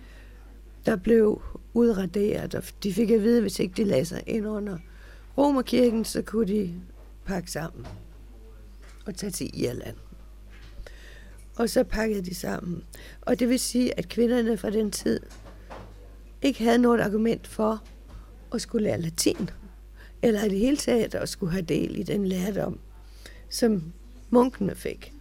der 0.87 0.97
blev 0.97 1.43
udraderet, 1.75 2.55
og 2.55 2.63
de 2.83 2.95
fik 2.95 3.11
at 3.11 3.23
vide, 3.23 3.41
hvis 3.41 3.59
ikke 3.59 3.75
de 3.77 3.85
lagde 3.85 4.05
sig 4.05 4.23
ind 4.27 4.47
under 4.47 4.79
Romerkirken, 5.39 6.05
så 6.05 6.23
kunne 6.23 6.47
de 6.47 6.75
pakke 7.25 7.51
sammen 7.51 7.87
og 9.07 9.15
tage 9.15 9.31
til 9.31 9.63
Irland. 9.63 9.97
Og 11.57 11.71
så 11.71 11.85
pakkede 11.85 12.23
de 12.23 12.35
sammen. 12.35 12.85
Og 13.21 13.39
det 13.39 13.49
vil 13.49 13.61
sige, 13.61 13.99
at 13.99 14.09
kvinderne 14.09 14.57
fra 14.57 14.71
den 14.71 14.91
tid 14.91 15.21
ikke 16.43 16.65
havde 16.65 16.79
noget 16.79 17.01
argument 17.01 17.47
for 17.47 17.83
at 18.55 18.61
skulle 18.61 18.85
lære 18.85 19.01
latin, 19.01 19.51
eller 20.23 20.45
i 20.45 20.49
det 20.49 20.59
hele 20.59 20.77
taget 20.77 21.15
at 21.15 21.29
skulle 21.29 21.53
have 21.53 21.63
del 21.63 21.99
i 21.99 22.03
den 22.03 22.27
lærdom, 22.27 22.79
som 23.51 23.93
munkene 24.31 24.75
fik. 24.75 25.13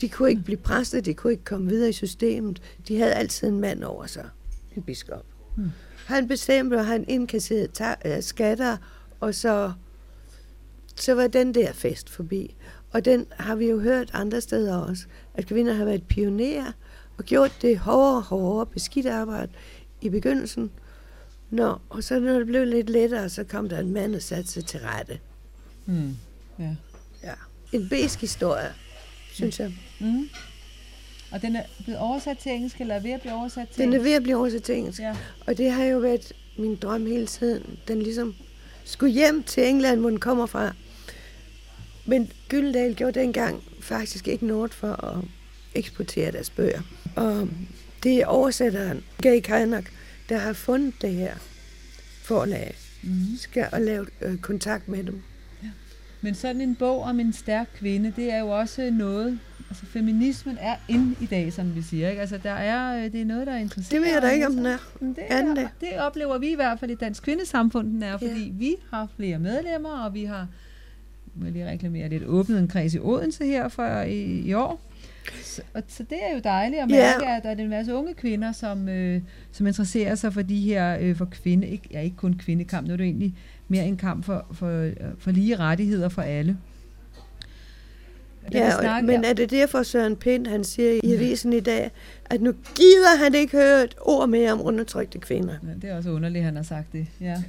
De 0.00 0.08
kunne 0.08 0.30
ikke 0.30 0.42
blive 0.42 0.56
præster, 0.58 1.00
de 1.00 1.14
kunne 1.14 1.32
ikke 1.32 1.44
komme 1.44 1.68
videre 1.68 1.88
i 1.88 1.92
systemet. 1.92 2.62
De 2.88 2.98
havde 2.98 3.12
altid 3.12 3.48
en 3.48 3.60
mand 3.60 3.84
over 3.84 4.06
sig, 4.06 4.28
en 4.76 4.82
biskop. 4.82 5.26
Hmm. 5.56 5.70
Han 6.06 6.28
bestemte, 6.28 6.74
og 6.74 6.86
han 6.86 7.04
indkasserede 7.08 7.96
øh, 8.04 8.22
skatter, 8.22 8.76
og 9.20 9.34
så, 9.34 9.72
så 10.96 11.14
var 11.14 11.26
den 11.26 11.54
der 11.54 11.72
fest 11.72 12.10
forbi. 12.10 12.56
Og 12.90 13.04
den 13.04 13.26
har 13.30 13.54
vi 13.54 13.70
jo 13.70 13.80
hørt 13.80 14.10
andre 14.12 14.40
steder 14.40 14.76
også, 14.76 15.04
at 15.34 15.46
kvinder 15.46 15.72
har 15.72 15.84
været 15.84 16.02
pionerer 16.08 16.72
og 17.18 17.24
gjort 17.24 17.58
det 17.62 17.78
hårdere 17.78 18.16
og 18.16 18.22
hårdere 18.22 18.66
beskidt 18.66 19.06
arbejde 19.06 19.52
i 20.00 20.08
begyndelsen. 20.08 20.70
Nå, 21.52 21.78
og 21.88 22.04
så 22.04 22.20
når 22.20 22.38
det 22.38 22.46
blev 22.46 22.66
lidt 22.66 22.90
lettere, 22.90 23.28
så 23.28 23.44
kom 23.44 23.68
der 23.68 23.78
en 23.78 23.92
mand 23.92 24.14
og 24.14 24.22
satte 24.22 24.50
sig 24.50 24.64
til 24.64 24.80
rette. 24.80 25.18
Mm. 25.86 26.16
Ja. 26.58 26.76
ja. 27.22 27.32
En 27.72 27.88
besk 27.88 28.20
historie, 28.20 28.72
synes 29.32 29.60
jeg. 29.60 29.72
Mm. 30.00 30.28
Og 31.32 31.42
den 31.42 31.56
er 31.56 31.62
blevet 31.84 32.00
oversat 32.00 32.38
til 32.38 32.52
engelsk, 32.52 32.80
eller 32.80 32.94
er 32.94 33.00
ved 33.00 33.10
at 33.10 33.20
blive 33.20 33.34
oversat 33.34 33.68
til 33.68 33.84
Den 33.84 33.92
er 33.92 33.98
ved 33.98 34.12
at 34.12 34.22
blive 34.22 34.36
oversat 34.36 34.62
til 34.62 34.76
engelsk. 34.76 35.00
Ja. 35.00 35.16
Og 35.46 35.58
det 35.58 35.70
har 35.70 35.84
jo 35.84 35.98
været 35.98 36.32
min 36.58 36.76
drøm 36.76 37.06
hele 37.06 37.26
tiden. 37.26 37.78
Den 37.88 38.02
ligesom 38.02 38.34
skulle 38.84 39.12
hjem 39.12 39.42
til 39.42 39.68
England, 39.68 40.00
hvor 40.00 40.10
den 40.10 40.20
kommer 40.20 40.46
fra. 40.46 40.74
Men 42.04 42.32
Gyldendal 42.48 42.94
gjorde 42.94 43.20
dengang 43.20 43.62
faktisk 43.80 44.28
ikke 44.28 44.46
noget 44.46 44.74
for 44.74 45.04
at 45.04 45.24
eksportere 45.74 46.32
deres 46.32 46.50
bøger. 46.50 46.80
Og 47.16 47.48
det 48.02 48.20
er 48.20 48.26
oversætteren, 48.26 49.04
Gay 49.22 49.40
Kajnak, 49.40 49.84
der 50.32 50.38
har 50.38 50.52
fundet 50.52 50.94
det 51.02 51.12
her 51.12 51.34
forlag, 52.22 52.74
mm-hmm. 53.02 53.36
skal 53.36 53.66
og 53.72 53.80
lave 53.80 54.06
øh, 54.20 54.38
kontakt 54.38 54.88
med 54.88 55.04
dem. 55.04 55.22
Ja. 55.62 55.68
Men 56.20 56.34
sådan 56.34 56.60
en 56.60 56.74
bog 56.74 57.02
om 57.02 57.20
en 57.20 57.32
stærk 57.32 57.68
kvinde, 57.74 58.12
det 58.16 58.32
er 58.32 58.38
jo 58.38 58.48
også 58.48 58.90
noget, 58.90 59.38
altså 59.70 59.86
feminismen 59.86 60.58
er 60.60 60.76
ind 60.88 61.16
i 61.20 61.26
dag, 61.26 61.52
som 61.52 61.74
vi 61.74 61.82
siger. 61.82 62.08
Ikke? 62.08 62.20
Altså, 62.20 62.38
der 62.38 62.50
er, 62.50 63.04
øh, 63.04 63.12
det 63.12 63.20
er 63.20 63.24
noget, 63.24 63.46
der 63.46 63.52
er 63.52 63.58
interessant. 63.58 63.92
Det 63.92 64.00
ved 64.00 64.12
jeg 64.12 64.22
da 64.22 64.28
ikke, 64.28 64.46
om 64.46 64.52
den 64.52 64.66
er. 64.66 64.78
Det, 65.00 65.24
er, 65.28 65.54
det? 65.54 65.68
det 65.80 65.98
oplever 66.00 66.38
vi 66.38 66.52
i 66.52 66.54
hvert 66.54 66.80
fald 66.80 66.90
i 66.90 66.94
Dansk 66.94 67.22
Kvindesamfund, 67.22 67.88
den 67.88 68.02
er, 68.02 68.18
fordi 68.18 68.44
ja. 68.44 68.52
vi 68.52 68.76
har 68.90 69.08
flere 69.16 69.38
medlemmer, 69.38 70.04
og 70.04 70.14
vi 70.14 70.24
har 70.24 70.46
må 71.34 71.50
lige 71.50 71.70
reklamere 71.70 72.08
lidt, 72.08 72.24
åbnet 72.24 72.58
en 72.58 72.68
kreds 72.68 72.94
i 72.94 72.98
Odense 72.98 73.46
her 73.46 73.68
for 73.68 74.00
i, 74.00 74.40
i 74.40 74.52
år. 74.52 74.91
Så, 75.42 75.62
og, 75.74 75.82
så 75.88 76.02
det 76.02 76.18
er 76.30 76.34
jo 76.34 76.40
dejligt 76.44 76.82
at 76.82 76.90
mærke, 76.90 77.24
yeah. 77.24 77.36
at 77.36 77.42
der 77.42 77.50
er 77.50 77.54
en 77.54 77.68
masse 77.68 77.94
unge 77.94 78.14
kvinder, 78.14 78.52
som, 78.52 78.88
øh, 78.88 79.20
som 79.52 79.66
interesserer 79.66 80.14
sig 80.14 80.32
for 80.32 80.42
de 80.42 80.60
her, 80.60 80.98
øh, 81.00 81.16
for 81.16 81.24
kvinde, 81.24 81.66
ikke, 81.66 81.88
ja, 81.90 82.00
ikke 82.00 82.16
kun 82.16 82.34
kvindekamp, 82.34 82.86
nu 82.86 82.92
er 82.92 82.96
det 82.96 83.04
egentlig 83.04 83.34
mere 83.68 83.84
en 83.84 83.96
kamp 83.96 84.24
for, 84.24 84.46
for, 84.52 84.90
for 85.18 85.30
lige 85.30 85.56
rettigheder 85.56 86.08
for 86.08 86.22
alle. 86.22 86.56
Ja, 88.52 88.70
snakke, 88.80 89.06
men 89.06 89.24
er 89.24 89.32
det 89.32 89.50
derfor 89.50 89.82
Søren 89.82 90.16
Pind, 90.16 90.46
han 90.46 90.64
siger 90.64 91.00
i 91.04 91.14
avisen 91.14 91.52
i 91.52 91.60
dag, 91.60 91.90
at 92.24 92.40
nu 92.40 92.52
gider 92.52 93.24
han 93.24 93.34
ikke 93.34 93.56
høre 93.56 93.84
et 93.84 93.94
ord 94.00 94.28
mere 94.28 94.52
om 94.52 94.60
undertrykte 94.62 95.18
kvinder. 95.18 95.54
Ja, 95.62 95.74
det 95.82 95.90
er 95.90 95.96
også 95.96 96.10
underligt, 96.10 96.44
han 96.44 96.56
har 96.56 96.62
sagt 96.62 96.92
det. 96.92 97.06
Ja. 97.20 97.42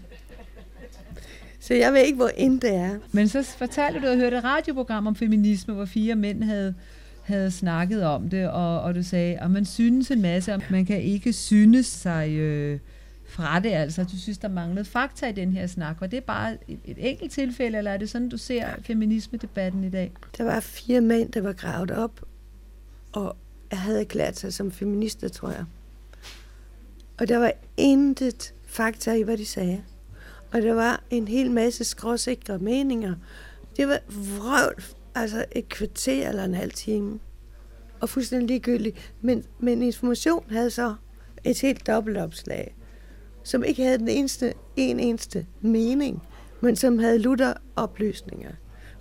Så 1.59 1.73
jeg 1.73 1.93
ved 1.93 2.01
ikke, 2.01 2.15
hvor 2.15 2.31
ind 2.37 2.61
det 2.61 2.75
er. 2.75 2.95
Men 3.11 3.27
så 3.27 3.43
fortalte 3.43 3.99
du, 3.99 4.05
at 4.05 4.13
du 4.13 4.19
hørte 4.19 4.37
et 4.37 4.43
radioprogram 4.43 5.07
om 5.07 5.15
feminisme, 5.15 5.73
hvor 5.73 5.85
fire 5.85 6.15
mænd 6.15 6.43
havde, 6.43 6.75
havde 7.23 7.51
snakket 7.51 8.03
om 8.03 8.29
det, 8.29 8.49
og, 8.49 8.81
og 8.81 8.95
du 8.95 9.03
sagde, 9.03 9.37
at 9.37 9.51
man 9.51 9.65
synes 9.65 10.11
en 10.11 10.21
masse, 10.21 10.53
og 10.53 10.61
man 10.69 10.85
kan 10.85 11.01
ikke 11.01 11.33
synes 11.33 11.85
sig 11.85 12.31
øh, 12.31 12.79
fra 13.25 13.59
det. 13.59 13.69
Altså, 13.69 14.03
du 14.03 14.17
synes, 14.19 14.37
der 14.37 14.47
manglede 14.47 14.85
fakta 14.85 15.29
i 15.29 15.31
den 15.31 15.53
her 15.53 15.67
snak. 15.67 16.01
Var 16.01 16.07
det 16.07 16.23
bare 16.23 16.57
et, 16.67 16.79
et 16.85 17.09
enkelt 17.09 17.31
tilfælde, 17.31 17.77
eller 17.77 17.91
er 17.91 17.97
det 17.97 18.09
sådan, 18.09 18.29
du 18.29 18.37
ser 18.37 18.67
feminisme-debatten 18.81 19.83
i 19.83 19.89
dag? 19.89 20.11
Der 20.37 20.43
var 20.43 20.59
fire 20.59 21.01
mænd, 21.01 21.31
der 21.31 21.41
var 21.41 21.53
gravet 21.53 21.91
op, 21.91 22.21
og 23.11 23.35
jeg 23.71 23.79
havde 23.79 23.99
erklæret 23.99 24.39
sig 24.39 24.53
som 24.53 24.71
feminister, 24.71 25.27
tror 25.27 25.49
jeg. 25.49 25.65
Og 27.17 27.27
der 27.27 27.37
var 27.37 27.51
intet 27.77 28.53
fakta 28.67 29.13
i, 29.13 29.21
hvad 29.21 29.37
de 29.37 29.45
sagde. 29.45 29.83
Og 30.51 30.61
der 30.61 30.73
var 30.73 31.03
en 31.09 31.27
hel 31.27 31.51
masse 31.51 31.83
skråsikre 31.83 32.59
meninger. 32.59 33.15
Det 33.77 33.87
var 33.87 33.99
vrøvl, 34.09 34.83
altså 35.15 35.45
et 35.51 35.69
kvarter 35.69 36.29
eller 36.29 36.43
en 36.43 36.53
halv 36.53 36.71
time. 36.71 37.19
Og 37.99 38.09
fuldstændig 38.09 38.47
ligegyldigt. 38.47 39.13
Men, 39.21 39.43
men 39.59 39.81
information 39.81 40.45
havde 40.49 40.69
så 40.69 40.95
et 41.43 41.61
helt 41.61 41.87
dobbeltopslag, 41.87 42.75
som 43.43 43.63
ikke 43.63 43.83
havde 43.83 43.97
den 43.97 44.07
eneste, 44.07 44.53
en 44.75 44.99
eneste 44.99 45.45
mening, 45.61 46.23
men 46.61 46.75
som 46.75 46.99
havde 46.99 47.19
lutter 47.19 47.53
oplysninger. 47.75 48.51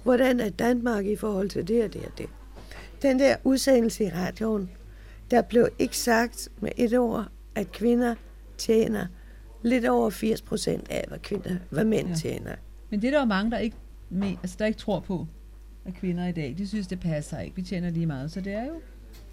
Hvordan 0.03 0.41
er 0.41 0.51
Danmark 0.51 1.07
i 1.07 1.17
forhold 1.17 1.49
til 1.49 1.69
det 1.69 1.85
og 1.85 1.93
det 1.93 2.05
og 2.05 2.19
det? 2.19 2.27
Den 3.03 3.19
der 3.19 3.37
udsendelse 3.45 4.05
i 4.05 4.09
radioen, 4.09 4.71
der 5.31 5.43
blev 5.43 5.69
ikke 5.79 5.99
sagt 5.99 6.49
med 6.61 6.71
et 6.77 6.99
ord, 6.99 7.29
at 7.55 7.73
kvinder 7.73 8.15
tjener 8.59 9.07
lidt 9.63 9.87
over 9.87 10.11
80 10.11 10.43
procent 10.43 10.91
af, 10.91 11.05
hvad, 11.09 11.19
kvinder, 11.19 11.57
hvad 11.71 11.85
mænd 11.85 12.09
ja. 12.09 12.15
tjener. 12.15 12.55
Men 12.91 13.03
det 13.03 13.09
er 13.09 13.11
der 13.11 13.21
jo 13.21 13.25
mange, 13.25 13.51
der 13.51 13.59
ikke, 13.59 13.77
altså, 14.43 14.57
der 14.59 14.67
ikke 14.67 14.79
tror 14.79 15.01
på, 15.01 15.27
at 15.87 15.95
kvinder 15.95 16.27
i 16.27 16.33
dag, 16.33 16.55
de 16.59 16.69
synes, 16.69 16.87
det 16.87 17.01
passer 17.01 17.41
ikke. 17.41 17.57
Vi 17.57 17.63
tjener 17.63 17.91
lige 17.91 18.07
meget, 18.07 18.33
så 18.33 18.41
det 18.41 18.53
er 18.53 18.65
jo... 18.65 18.81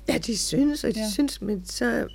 Ja, 0.09 0.17
de 0.17 0.37
synes, 0.37 0.83
og 0.83 0.95
de 0.95 0.99
ja. 0.99 1.09
synes, 1.09 1.41
men 1.41 1.65
så... 1.65 2.07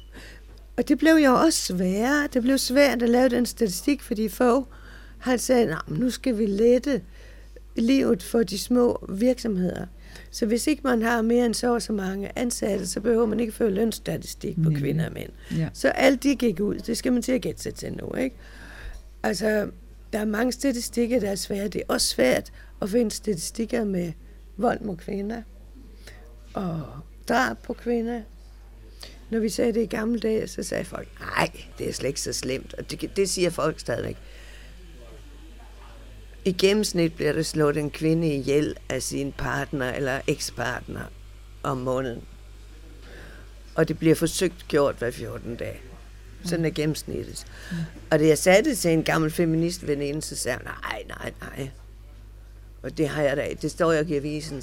Og 0.77 0.89
det 0.89 0.99
blev 0.99 1.15
jo 1.15 1.35
også 1.35 1.59
sværere. 1.59 2.29
Det 2.33 2.43
blev 2.43 2.59
svært 2.59 3.03
at 3.03 3.09
lave 3.09 3.29
den 3.29 3.47
statistik, 3.47 4.03
fordi 4.03 4.29
få 4.29 4.67
har 5.19 5.37
sagt, 5.37 5.91
nu 5.91 6.11
skal 6.11 6.39
vi 6.39 6.47
lette 6.47 7.03
livet 7.77 8.23
for 8.23 8.43
de 8.43 8.59
små 8.59 9.07
virksomheder. 9.09 9.87
Så 10.31 10.47
hvis 10.47 10.67
ikke 10.67 10.83
man 10.85 11.03
har 11.03 11.23
mere 11.23 11.47
end 11.47 11.55
så 11.55 11.75
og 11.75 11.83
så 11.83 11.93
mange 11.93 12.39
ansatte, 12.39 12.87
så 12.87 13.01
behøver 13.01 13.27
man 13.27 13.41
ikke 13.41 13.53
føre 13.53 13.71
lønstatistik 13.71 14.63
på 14.63 14.71
mm. 14.71 14.77
kvinder 14.77 15.07
og 15.07 15.13
mænd. 15.13 15.31
Ja. 15.57 15.69
Så 15.73 15.89
alt 15.89 16.23
de 16.23 16.37
gik 16.37 16.61
ud, 16.61 16.75
det 16.75 16.97
skal 16.97 17.13
man 17.13 17.23
til 17.23 17.33
at 17.33 17.41
gætte 17.41 17.63
sig 17.63 17.75
til 17.75 17.93
nu. 17.93 18.15
Ikke? 18.15 18.37
Altså, 19.23 19.71
der 20.13 20.19
er 20.19 20.25
mange 20.25 20.53
statistikker, 20.53 21.21
der 21.21 21.31
er 21.31 21.35
svære. 21.35 21.69
Det 21.69 21.81
er 21.81 21.93
også 21.95 22.07
svært 22.07 22.53
at 22.83 22.91
finde 22.91 23.11
statistikker 23.11 23.85
med 23.85 24.13
vold 24.57 24.81
mod 24.81 24.97
kvinder 24.97 25.43
og 26.55 26.83
drab 27.29 27.59
på 27.59 27.73
kvinder. 27.73 28.23
Når 29.31 29.39
vi 29.39 29.49
sagde 29.49 29.73
det 29.73 29.83
i 29.83 29.87
gamle 29.87 30.21
dage, 30.21 30.49
så 30.49 30.63
sagde 30.63 30.85
folk, 30.85 31.09
nej, 31.21 31.51
det 31.79 31.89
er 31.89 31.93
slet 31.93 32.09
ikke 32.09 32.21
så 32.21 32.33
slemt. 32.33 32.75
Og 32.75 32.91
det, 32.91 33.17
det 33.17 33.29
siger 33.29 33.51
folk 33.51 33.81
stadigvæk. 33.81 34.17
I 36.45 36.53
gennemsnit 36.53 37.15
bliver 37.15 37.33
der 37.33 37.43
slået 37.43 37.77
en 37.77 37.91
kvinde 37.91 38.35
ihjel 38.35 38.77
af 38.89 39.03
sin 39.03 39.33
partner 39.33 39.93
eller 39.93 40.21
ekspartner 40.27 41.03
om 41.63 41.77
måneden. 41.79 42.25
Og 43.75 43.89
det 43.89 43.99
bliver 43.99 44.15
forsøgt 44.15 44.69
gjort 44.69 44.97
hver 44.99 45.11
14 45.11 45.57
dage. 45.57 45.81
Sådan 46.45 46.65
er 46.65 46.71
gennemsnittet. 46.71 47.47
Mm. 47.71 47.77
Og 48.11 48.19
det 48.19 48.29
jeg 48.29 48.39
sagde 48.39 48.65
det 48.65 48.79
til 48.79 48.91
en 48.91 49.05
gammel 49.05 49.31
feminist 49.31 49.87
veninde, 49.87 50.23
så 50.23 50.37
sagde 50.37 50.59
hun, 50.59 50.67
nej, 50.67 51.03
nej, 51.09 51.33
nej. 51.41 51.71
Og 52.85 52.99
det 52.99 53.09
har 53.09 53.23
jeg 53.23 53.37
da, 53.37 53.47
det 53.63 53.71
står 53.71 53.93
jo 53.93 54.05
i 54.07 54.15
avisen, 54.17 54.63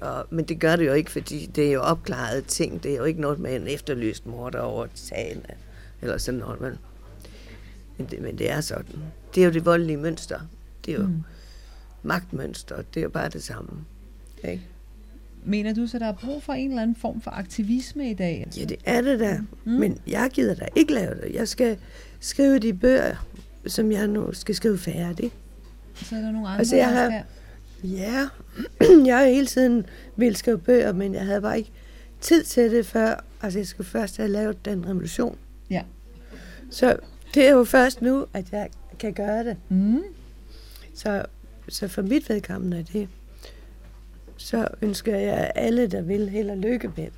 og, 0.00 0.26
men 0.30 0.44
det 0.44 0.58
gør 0.60 0.76
det 0.76 0.86
jo 0.86 0.92
ikke, 0.92 1.10
fordi 1.10 1.46
det 1.46 1.66
er 1.68 1.72
jo 1.72 1.80
opklaret 1.80 2.44
ting. 2.46 2.82
Det 2.82 2.92
er 2.92 2.96
jo 2.96 3.04
ikke 3.04 3.20
noget 3.20 3.38
med 3.38 3.56
en 3.56 3.66
efterlyst 3.68 4.26
morder 4.26 4.60
over 4.60 4.86
sagen, 4.94 5.42
eller 6.02 6.18
sådan 6.18 6.40
noget. 6.40 6.60
Men 6.60 6.72
Men 7.98 8.06
det, 8.06 8.22
men 8.22 8.38
det 8.38 8.50
er 8.50 8.60
sådan. 8.60 8.96
Det 9.34 9.40
er 9.40 9.44
jo 9.46 9.52
det 9.52 9.64
voldelige 9.64 9.96
mønster. 9.96 10.40
Det 10.84 10.94
er 10.94 10.98
jo 10.98 11.06
Mm. 11.06 11.22
magtmønster. 12.02 12.76
Det 12.76 13.00
er 13.00 13.02
jo 13.02 13.08
bare 13.08 13.28
det 13.28 13.42
samme. 13.42 13.70
Ikke? 14.44 14.62
Mener 15.44 15.74
du 15.74 15.86
så, 15.86 15.98
der 15.98 16.06
er 16.06 16.12
brug 16.12 16.42
for 16.42 16.52
en 16.52 16.70
eller 16.70 16.82
anden 16.82 16.96
form 16.96 17.20
for 17.20 17.30
aktivisme 17.30 18.10
i 18.10 18.14
dag? 18.14 18.46
Ja, 18.56 18.64
det 18.64 18.76
er 18.84 19.00
det 19.00 19.20
da. 19.20 19.40
Mm. 19.64 19.72
Men 19.72 19.98
jeg 20.06 20.30
gider 20.32 20.54
da 20.54 20.66
ikke 20.76 20.94
lave 20.94 21.14
det. 21.14 21.34
Jeg 21.34 21.48
skal 21.48 21.78
skrive 22.20 22.58
de 22.58 22.72
bøger, 22.74 23.26
som 23.66 23.92
jeg 23.92 24.06
nu 24.08 24.32
skal 24.32 24.54
skrive 24.54 24.78
færdig. 24.78 25.30
Så 25.94 26.16
er 26.16 26.20
der 26.20 26.30
nogle 26.32 26.48
andre, 26.48 26.58
Altså, 26.58 26.76
jeg 26.76 26.88
der 26.88 26.94
har- 26.94 27.08
skal- 27.10 27.22
Ja, 27.84 28.28
jeg 29.06 29.18
har 29.18 29.24
hele 29.24 29.46
tiden 29.46 29.86
ville 30.16 30.36
skrive 30.36 30.58
bøger, 30.58 30.92
men 30.92 31.14
jeg 31.14 31.24
havde 31.24 31.40
bare 31.40 31.58
ikke 31.58 31.70
tid 32.20 32.44
til 32.44 32.70
det 32.70 32.86
før. 32.86 33.24
Altså, 33.42 33.58
jeg 33.58 33.66
skulle 33.66 33.86
først 33.86 34.16
have 34.16 34.28
lavet 34.28 34.64
den 34.64 34.86
revolution. 34.86 35.38
Ja. 35.70 35.82
Så 36.70 36.96
det 37.34 37.46
er 37.46 37.52
jo 37.52 37.64
først 37.64 38.02
nu, 38.02 38.26
at 38.34 38.52
jeg 38.52 38.68
kan 38.98 39.12
gøre 39.12 39.44
det. 39.44 39.56
Mm. 39.68 40.02
Så, 40.94 41.24
så 41.68 41.88
for 41.88 42.02
mit 42.02 42.28
vedkommende 42.28 42.78
er 42.78 42.82
det, 42.82 43.08
så 44.36 44.68
ønsker 44.82 45.16
jeg 45.16 45.52
alle, 45.54 45.86
der 45.86 46.02
vil, 46.02 46.28
held 46.28 46.50
og 46.50 46.56
lykke 46.56 46.92
med 46.96 47.04
det. 47.04 47.12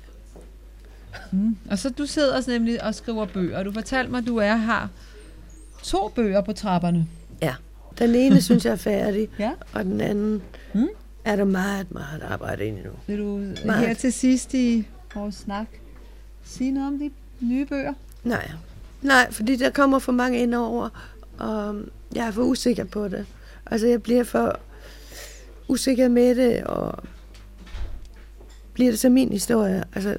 Mm. 1.31 1.57
Og 1.69 1.79
så 1.79 1.89
du 1.89 2.05
sidder 2.05 2.41
så 2.41 2.51
nemlig 2.51 2.83
og 2.83 2.95
skriver 2.95 3.25
bøger. 3.25 3.63
Du 3.63 3.71
fortalte 3.71 4.11
mig, 4.11 4.17
at 4.17 4.27
du 4.27 4.37
er 4.37 4.55
har 4.55 4.89
to 5.83 6.09
bøger 6.09 6.41
på 6.41 6.53
trapperne. 6.53 7.07
Den 7.99 8.15
ene 8.15 8.41
synes 8.47 8.65
jeg 8.65 8.71
er 8.71 8.75
færdig, 8.75 9.29
Ja. 9.39 9.51
og 9.73 9.83
den 9.85 10.01
anden 10.01 10.41
Mm. 10.73 10.87
er 11.25 11.35
der 11.35 11.43
meget, 11.43 11.91
meget 11.91 12.21
arbejde 12.21 12.65
inde 12.65 12.79
i 12.79 12.83
nu. 12.83 12.89
Vil 13.07 13.17
du 13.17 13.37
Meget. 13.65 13.87
her 13.87 13.93
til 13.93 14.13
sidst 14.13 14.53
i 14.53 14.87
vores 15.15 15.35
snak 15.35 15.67
sige 16.43 16.71
noget 16.71 16.87
om 16.87 16.99
de 16.99 17.11
nye 17.41 17.65
bøger? 17.65 17.93
Nej, 18.23 18.51
nej, 19.01 19.31
fordi 19.31 19.55
der 19.55 19.69
kommer 19.69 19.99
for 19.99 20.11
mange 20.11 20.39
ind 20.39 20.55
over, 20.55 20.89
og 21.37 21.75
jeg 22.15 22.27
er 22.27 22.31
for 22.31 22.41
usikker 22.43 22.83
på 22.83 23.07
det. 23.07 23.25
Altså, 23.65 23.87
jeg 23.87 24.03
bliver 24.03 24.23
for 24.23 24.59
usikker 25.67 26.07
med 26.07 26.35
det, 26.35 26.63
og 26.63 27.03
bliver 28.73 28.91
det 28.91 28.99
så 28.99 29.09
min 29.09 29.31
historie. 29.31 29.83
Altså, 29.95 30.17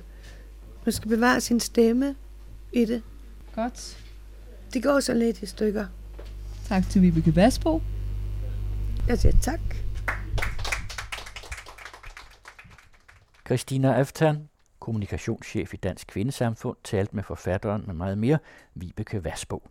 man 0.84 0.92
skal 0.92 1.08
bevare 1.08 1.40
sin 1.40 1.60
stemme 1.60 2.14
i 2.72 2.84
det. 2.84 3.02
Godt. 3.54 3.96
Det 4.74 4.82
går 4.82 5.00
så 5.00 5.14
lidt 5.14 5.42
i 5.42 5.46
stykker. 5.46 5.86
Tak 6.68 6.88
til 6.90 7.02
Vibeke 7.02 7.36
Vasbo. 7.36 7.82
Jeg 9.08 9.18
siger 9.18 9.36
tak. 9.40 9.60
Christina 13.46 13.94
Aftan, 13.94 14.48
kommunikationschef 14.80 15.74
i 15.74 15.76
Dansk 15.76 16.06
Kvindesamfund, 16.06 16.76
talte 16.84 17.16
med 17.16 17.22
forfatteren 17.22 17.84
med 17.86 17.94
meget 17.94 18.18
mere, 18.18 18.38
Vibeke 18.74 19.24
Vasbo. 19.24 19.62